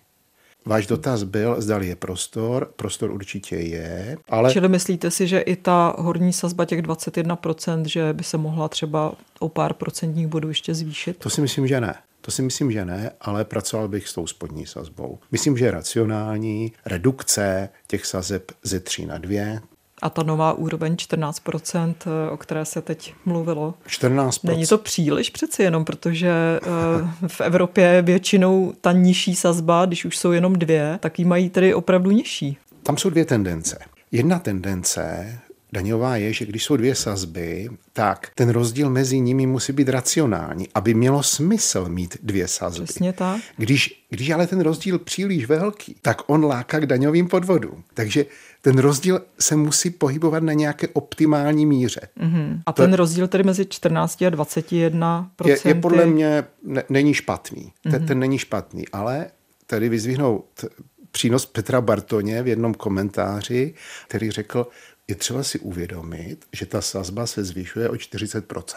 Váš 0.67 0.87
dotaz 0.87 1.23
byl, 1.23 1.61
zdali 1.61 1.87
je 1.89 1.97
prostor. 1.97 2.73
Prostor 2.77 3.11
určitě 3.11 3.57
je, 3.57 4.19
ale... 4.29 4.53
Čili 4.53 4.69
myslíte 4.69 5.11
si, 5.11 5.27
že 5.27 5.41
i 5.41 5.57
ta 5.57 5.95
horní 5.99 6.33
sazba 6.33 6.65
těch 6.65 6.83
21%, 6.83 7.85
že 7.85 8.13
by 8.13 8.25
se 8.25 8.39
mohla 8.39 8.69
třeba 8.69 9.15
o 9.39 9.49
pár 9.49 9.73
procentních 9.73 10.27
bodů 10.27 10.49
ještě 10.49 10.75
zvýšit? 10.75 11.17
To 11.17 11.31
si 11.31 11.41
myslím, 11.41 11.67
že 11.67 11.81
ne. 11.81 11.95
To 12.21 12.31
si 12.31 12.43
myslím, 12.43 12.73
že 12.73 12.85
ne, 12.85 13.11
ale 13.21 13.45
pracoval 13.45 13.89
bych 13.89 14.09
s 14.09 14.15
tou 14.15 14.27
spodní 14.27 14.67
sazbou. 14.67 15.19
Myslím, 15.33 15.59
že 15.59 15.65
je 15.65 15.71
racionální 15.71 16.73
redukce 16.87 17.69
těch 17.87 18.07
sazeb 18.07 18.53
ze 18.63 18.81
3 18.81 19.07
na 19.07 19.19
2, 19.19 19.61
a 20.03 20.11
ta 20.11 20.23
nová 20.23 20.53
úroveň 20.53 20.97
14%, 20.97 21.95
eh, 22.07 22.31
o 22.31 22.37
které 22.37 22.65
se 22.65 22.83
teď 22.83 23.15
mluvilo. 23.25 23.75
14%. 23.87 24.53
Není 24.53 24.67
to 24.67 24.79
příliš 24.79 25.31
přeci 25.31 25.63
jenom, 25.63 25.85
protože 25.85 26.31
eh, 26.31 27.29
v 27.29 27.41
Evropě 27.41 28.03
většinou 28.03 28.73
ta 28.81 28.93
nižší 28.93 29.35
sazba, 29.35 29.87
když 29.87 30.05
už 30.05 30.19
jsou 30.19 30.33
jenom 30.33 30.53
dvě, 30.53 30.99
tak 31.01 31.19
ji 31.19 31.25
mají 31.25 31.51
tedy 31.51 31.75
opravdu 31.75 32.11
nižší. 32.11 32.59
Tam 32.83 32.97
jsou 32.97 33.11
dvě 33.11 33.25
tendence. 33.25 33.79
Jedna 34.13 34.39
tendence 34.39 35.39
daňová 35.73 36.17
je, 36.17 36.33
že 36.33 36.47
když 36.47 36.65
jsou 36.65 36.77
dvě 36.77 36.95
sazby, 36.95 37.69
tak 37.93 38.31
ten 38.35 38.49
rozdíl 38.49 38.91
mezi 38.91 39.21
nimi 39.21 39.47
musí 39.47 39.73
být 39.73 39.89
racionální, 39.89 40.69
aby 40.75 40.95
mělo 40.95 41.23
smysl 41.23 41.89
mít 41.89 42.17
dvě 42.23 42.49
sazby. 42.49 42.85
Přesně 42.85 43.13
tak. 43.13 43.41
Když, 43.57 44.05
když 44.11 44.31
ale 44.31 44.47
ten 44.47 44.61
rozdíl 44.61 44.99
příliš 44.99 45.47
velký, 45.47 45.97
tak 46.03 46.23
on 46.27 46.45
láká 46.45 46.81
k 46.81 46.87
daňovým 46.87 47.29
podvodům. 47.29 47.85
Takže 47.95 48.27
ten 48.63 48.79
rozdíl 48.79 49.21
se 49.41 49.57
musí 49.57 49.91
pohybovat 49.91 50.43
na 50.43 50.53
nějaké 50.53 50.89
optimální 50.89 51.67
míře. 51.67 52.01
Mm-hmm. 52.21 52.61
A 52.67 52.73
ten 52.73 52.91
to, 52.91 52.97
rozdíl 52.97 53.29
tedy 53.29 53.45
mezi 53.45 53.67
14 53.67 54.23
a 54.23 54.31
21 54.31 55.31
je, 55.45 55.59
je 55.65 55.75
podle 55.75 56.07
mě 56.07 56.45
ne, 56.63 56.83
není 56.89 57.15
špatný. 57.15 57.63
Mm-hmm. 57.63 57.91
Ten, 57.91 58.07
ten 58.07 58.19
není 58.19 58.39
špatný, 58.39 58.89
ale 58.89 59.27
tady 59.67 59.89
vyzvihnout 59.89 60.65
přínos 61.13 61.47
Petra 61.47 61.81
Bartoně 61.81 62.43
v 62.43 62.49
jednom 62.49 62.75
komentáři, 62.75 63.75
který 64.09 64.31
řekl, 64.31 64.67
je 65.09 65.15
třeba 65.15 65.43
si 65.43 65.59
uvědomit, 65.59 66.45
že 66.53 66.67
ta 66.67 66.81
sazba 66.81 67.27
se 67.27 67.45
zvyšuje 67.45 67.89
o 67.89 67.93
40%. 67.93 68.77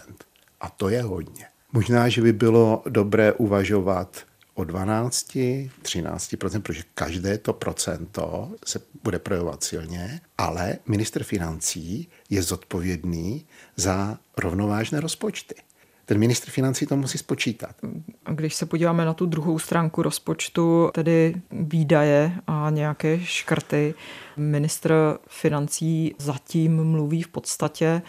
A 0.59 0.69
to 0.69 0.89
je 0.89 1.01
hodně. 1.01 1.45
Možná, 1.71 2.09
že 2.09 2.21
by 2.21 2.33
bylo 2.33 2.83
dobré 2.89 3.33
uvažovat 3.33 4.25
o 4.53 4.63
12, 4.63 5.27
13%, 5.35 6.61
protože 6.61 6.83
každé 6.93 7.38
to 7.38 7.53
procento 7.53 8.51
se 8.65 8.81
bude 9.03 9.19
projevovat 9.19 9.63
silně, 9.63 10.21
ale 10.38 10.77
minister 10.85 11.23
financí 11.23 12.07
je 12.29 12.43
zodpovědný 12.43 13.45
za 13.75 14.19
rovnovážné 14.38 14.99
rozpočty. 14.99 15.55
Ten 16.05 16.17
ministr 16.17 16.49
financí 16.49 16.85
to 16.85 16.95
musí 16.95 17.17
spočítat. 17.17 17.75
Když 18.31 18.55
se 18.55 18.65
podíváme 18.65 19.05
na 19.05 19.13
tu 19.13 19.25
druhou 19.25 19.59
stránku 19.59 20.01
rozpočtu, 20.01 20.89
tedy 20.93 21.35
výdaje 21.51 22.31
a 22.47 22.69
nějaké 22.69 23.19
škrty, 23.19 23.93
ministr 24.37 25.17
financí 25.27 26.15
zatím 26.19 26.83
mluví 26.83 27.21
v 27.21 27.27
podstatě 27.27 28.01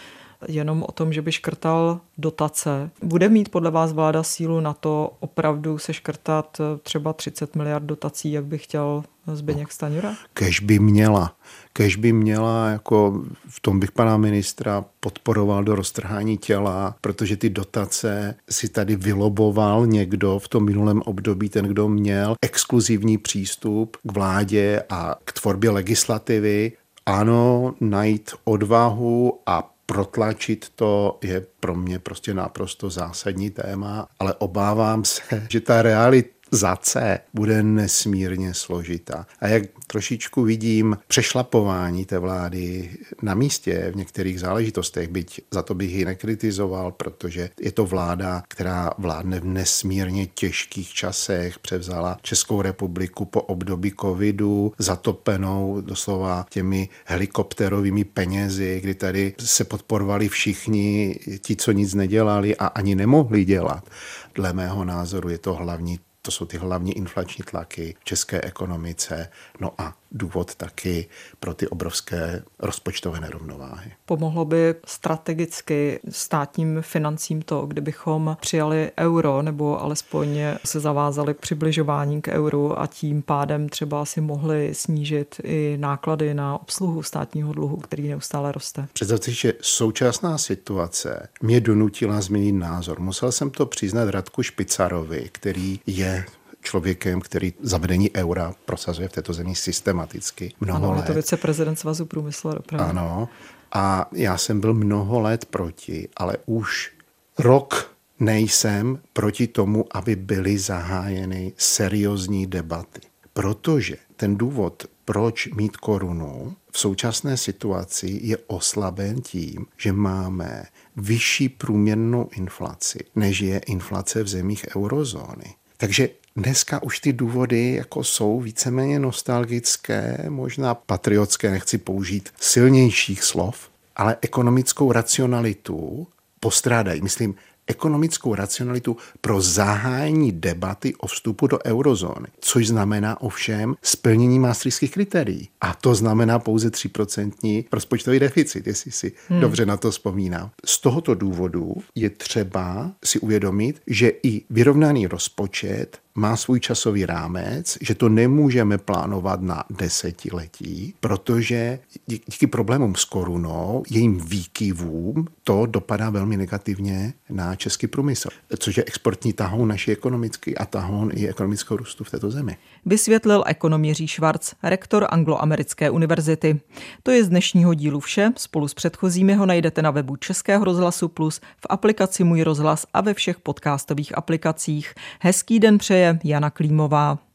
jenom 0.48 0.82
o 0.88 0.92
tom, 0.92 1.12
že 1.12 1.22
by 1.22 1.32
škrtal 1.32 2.00
dotace. 2.18 2.90
Bude 3.02 3.28
mít 3.28 3.48
podle 3.48 3.70
vás 3.70 3.92
vláda 3.92 4.22
sílu 4.22 4.60
na 4.60 4.74
to 4.74 5.12
opravdu 5.20 5.78
se 5.78 5.92
škrtat 5.92 6.60
třeba 6.82 7.12
30 7.12 7.56
miliard 7.56 7.84
dotací, 7.84 8.32
jak 8.32 8.44
by 8.44 8.58
chtěl 8.58 9.04
Zbyněk 9.34 9.72
Staňura? 9.72 10.14
Kež 10.34 10.60
by 10.60 10.78
měla. 10.78 11.36
Kež 11.72 11.96
by 11.96 12.12
měla, 12.12 12.68
jako 12.68 13.22
v 13.48 13.60
tom 13.60 13.80
bych 13.80 13.92
pana 13.92 14.16
ministra 14.16 14.84
podporoval 15.00 15.64
do 15.64 15.74
roztrhání 15.74 16.38
těla, 16.38 16.96
protože 17.00 17.36
ty 17.36 17.50
dotace 17.50 18.34
si 18.50 18.68
tady 18.68 18.96
vyloboval 18.96 19.86
někdo 19.86 20.38
v 20.38 20.48
tom 20.48 20.64
minulém 20.64 21.02
období, 21.04 21.48
ten, 21.48 21.64
kdo 21.64 21.88
měl 21.88 22.34
exkluzivní 22.42 23.18
přístup 23.18 23.96
k 24.02 24.12
vládě 24.12 24.82
a 24.90 25.16
k 25.24 25.32
tvorbě 25.32 25.70
legislativy. 25.70 26.72
Ano, 27.06 27.74
najít 27.80 28.30
odvahu 28.44 29.40
a 29.46 29.75
protlačit 29.86 30.68
to 30.74 31.18
je 31.22 31.46
pro 31.60 31.74
mě 31.74 31.98
prostě 31.98 32.34
naprosto 32.34 32.90
zásadní 32.90 33.50
téma, 33.50 34.08
ale 34.18 34.34
obávám 34.34 35.04
se, 35.04 35.22
že 35.50 35.60
ta 35.60 35.82
realita 35.82 36.35
za 36.50 36.76
C 36.76 37.18
bude 37.34 37.62
nesmírně 37.62 38.54
složitá. 38.54 39.26
A 39.40 39.48
jak 39.48 39.62
trošičku 39.86 40.42
vidím 40.42 40.98
přešlapování 41.08 42.04
té 42.04 42.18
vlády 42.18 42.90
na 43.22 43.34
místě 43.34 43.90
v 43.92 43.96
některých 43.96 44.40
záležitostech, 44.40 45.08
byť 45.08 45.40
za 45.50 45.62
to 45.62 45.74
bych 45.74 45.90
ji 45.90 46.04
nekritizoval, 46.04 46.92
protože 46.92 47.50
je 47.60 47.72
to 47.72 47.86
vláda, 47.86 48.42
která 48.48 48.90
vládne 48.98 49.40
v 49.40 49.44
nesmírně 49.44 50.26
těžkých 50.26 50.92
časech, 50.92 51.58
převzala 51.58 52.18
Českou 52.22 52.62
republiku 52.62 53.24
po 53.24 53.42
období 53.42 53.92
covidu, 54.00 54.72
zatopenou 54.78 55.80
doslova 55.80 56.46
těmi 56.50 56.88
helikopterovými 57.04 58.04
penězi, 58.04 58.80
kdy 58.82 58.94
tady 58.94 59.34
se 59.40 59.64
podporovali 59.64 60.28
všichni, 60.28 61.18
ti, 61.42 61.56
co 61.56 61.72
nic 61.72 61.94
nedělali 61.94 62.56
a 62.56 62.66
ani 62.66 62.94
nemohli 62.94 63.44
dělat. 63.44 63.90
Dle 64.34 64.52
mého 64.52 64.84
názoru 64.84 65.28
je 65.28 65.38
to 65.38 65.54
hlavní 65.54 65.98
To 66.26 66.32
jsou 66.32 66.44
ty 66.44 66.56
hlavní 66.56 66.96
inflační 66.96 67.44
tlaky 67.44 67.94
v 68.00 68.04
české 68.04 68.40
ekonomice. 68.40 69.28
No 69.60 69.72
a 69.78 69.94
důvod 70.12 70.54
taky 70.54 71.08
pro 71.40 71.54
ty 71.54 71.68
obrovské 71.68 72.42
rozpočtové 72.58 73.20
nerovnováhy. 73.20 73.92
Pomohlo 74.06 74.44
by 74.44 74.74
strategicky 74.86 76.00
státním 76.08 76.78
financím 76.82 77.42
to, 77.42 77.66
kdybychom 77.66 78.36
přijali 78.40 78.90
euro 78.98 79.42
nebo 79.42 79.82
alespoň 79.82 80.38
se 80.64 80.80
zavázali 80.80 81.34
k 81.34 81.38
přibližování 81.38 82.22
k 82.22 82.28
euru 82.28 82.80
a 82.80 82.86
tím 82.86 83.22
pádem 83.22 83.68
třeba 83.68 84.04
si 84.04 84.20
mohli 84.20 84.74
snížit 84.74 85.40
i 85.44 85.76
náklady 85.80 86.34
na 86.34 86.58
obsluhu 86.58 87.02
státního 87.02 87.52
dluhu, 87.52 87.76
který 87.76 88.08
neustále 88.08 88.52
roste. 88.52 88.88
Představte 88.92 89.24
si, 89.24 89.32
že 89.32 89.52
současná 89.60 90.38
situace 90.38 91.28
mě 91.42 91.60
donutila 91.60 92.20
změnit 92.20 92.52
názor. 92.52 93.00
Musel 93.00 93.32
jsem 93.32 93.50
to 93.50 93.66
přiznat 93.66 94.08
Radku 94.08 94.42
Špicarovi, 94.42 95.28
který 95.32 95.80
je 95.86 96.15
člověkem, 96.62 97.20
který 97.20 97.54
zavedení 97.60 98.10
eura 98.14 98.54
prosazuje 98.64 99.08
v 99.08 99.12
této 99.12 99.32
zemi 99.32 99.54
systematicky 99.54 100.52
mnoho 100.60 100.76
ano, 100.76 100.90
let. 100.92 100.98
je 100.98 101.06
to 101.06 101.14
viceprezident 101.14 101.78
Svazu 101.78 102.06
průmyslu 102.06 102.50
a 102.50 102.54
dopravy. 102.54 102.90
Ano, 102.90 103.28
a 103.72 104.08
já 104.12 104.38
jsem 104.38 104.60
byl 104.60 104.74
mnoho 104.74 105.20
let 105.20 105.44
proti, 105.44 106.08
ale 106.16 106.36
už 106.46 106.92
rok 107.38 107.96
nejsem 108.20 108.98
proti 109.12 109.46
tomu, 109.46 109.84
aby 109.90 110.16
byly 110.16 110.58
zahájeny 110.58 111.52
seriózní 111.56 112.46
debaty. 112.46 113.00
Protože 113.32 113.96
ten 114.16 114.36
důvod, 114.36 114.86
proč 115.04 115.48
mít 115.48 115.76
korunu 115.76 116.56
v 116.72 116.78
současné 116.78 117.36
situaci 117.36 118.20
je 118.22 118.38
oslaben 118.46 119.20
tím, 119.20 119.66
že 119.76 119.92
máme 119.92 120.64
vyšší 120.96 121.48
průměrnou 121.48 122.28
inflaci, 122.32 122.98
než 123.16 123.40
je 123.40 123.58
inflace 123.58 124.22
v 124.22 124.28
zemích 124.28 124.66
eurozóny. 124.76 125.54
Takže 125.76 126.08
dneska 126.36 126.82
už 126.82 127.00
ty 127.00 127.12
důvody 127.12 127.74
jako 127.74 128.04
jsou 128.04 128.40
víceméně 128.40 128.98
nostalgické, 128.98 130.26
možná 130.28 130.74
patriotské, 130.74 131.50
nechci 131.50 131.78
použít 131.78 132.28
silnějších 132.40 133.22
slov, 133.22 133.70
ale 133.96 134.16
ekonomickou 134.20 134.92
racionalitu 134.92 136.06
postrádají. 136.40 137.02
Myslím, 137.02 137.34
ekonomickou 137.66 138.34
racionalitu 138.34 138.96
pro 139.20 139.40
zahájení 139.40 140.32
debaty 140.32 140.94
o 140.94 141.06
vstupu 141.06 141.46
do 141.46 141.58
eurozóny, 141.64 142.26
což 142.40 142.68
znamená 142.68 143.20
ovšem 143.20 143.74
splnění 143.82 144.38
maastrichtských 144.38 144.90
kritérií. 144.90 145.48
A 145.60 145.74
to 145.74 145.94
znamená 145.94 146.38
pouze 146.38 146.68
3% 146.68 147.64
rozpočtový 147.72 148.18
deficit, 148.18 148.66
jestli 148.66 148.90
si 148.90 149.12
hmm. 149.28 149.40
dobře 149.40 149.66
na 149.66 149.76
to 149.76 149.90
vzpomínám. 149.90 150.50
Z 150.64 150.78
tohoto 150.80 151.14
důvodu 151.14 151.74
je 151.94 152.10
třeba 152.10 152.90
si 153.04 153.18
uvědomit, 153.18 153.82
že 153.86 154.12
i 154.22 154.42
vyrovnaný 154.50 155.06
rozpočet 155.06 155.98
má 156.16 156.36
svůj 156.36 156.60
časový 156.60 157.06
rámec, 157.06 157.78
že 157.80 157.94
to 157.94 158.08
nemůžeme 158.08 158.78
plánovat 158.78 159.40
na 159.40 159.64
desetiletí, 159.70 160.94
protože 161.00 161.78
díky 162.06 162.46
problémům 162.46 162.94
s 162.94 163.04
korunou, 163.04 163.82
jejím 163.90 164.20
výkyvům, 164.20 165.26
to 165.44 165.66
dopadá 165.66 166.10
velmi 166.10 166.36
negativně 166.36 167.12
na 167.30 167.54
český 167.56 167.86
průmysl, 167.86 168.28
což 168.58 168.76
je 168.76 168.84
exportní 168.86 169.32
tahoun 169.32 169.68
naší 169.68 169.92
ekonomický 169.92 170.58
a 170.58 170.64
tahoun 170.64 171.10
i 171.14 171.28
ekonomického 171.28 171.76
růstu 171.76 172.04
v 172.04 172.10
této 172.10 172.30
zemi. 172.30 172.56
Vysvětlil 172.86 173.44
ekonom 173.46 173.84
Jiří 173.84 174.06
Švarc, 174.06 174.52
rektor 174.62 175.06
Angloamerické 175.10 175.90
univerzity. 175.90 176.60
To 177.02 177.10
je 177.10 177.24
z 177.24 177.28
dnešního 177.28 177.74
dílu 177.74 178.00
vše. 178.00 178.32
Spolu 178.36 178.68
s 178.68 178.74
předchozími 178.74 179.34
ho 179.34 179.46
najdete 179.46 179.82
na 179.82 179.90
webu 179.90 180.16
Českého 180.16 180.64
rozhlasu 180.64 181.08
Plus, 181.08 181.40
v 181.40 181.66
aplikaci 181.68 182.24
Můj 182.24 182.42
rozhlas 182.42 182.86
a 182.94 183.00
ve 183.00 183.14
všech 183.14 183.40
podcastových 183.40 184.18
aplikacích. 184.18 184.94
Hezký 185.20 185.58
den 185.58 185.78
přeje 185.78 186.05
Jana 186.24 186.50
Klímová. 186.50 187.25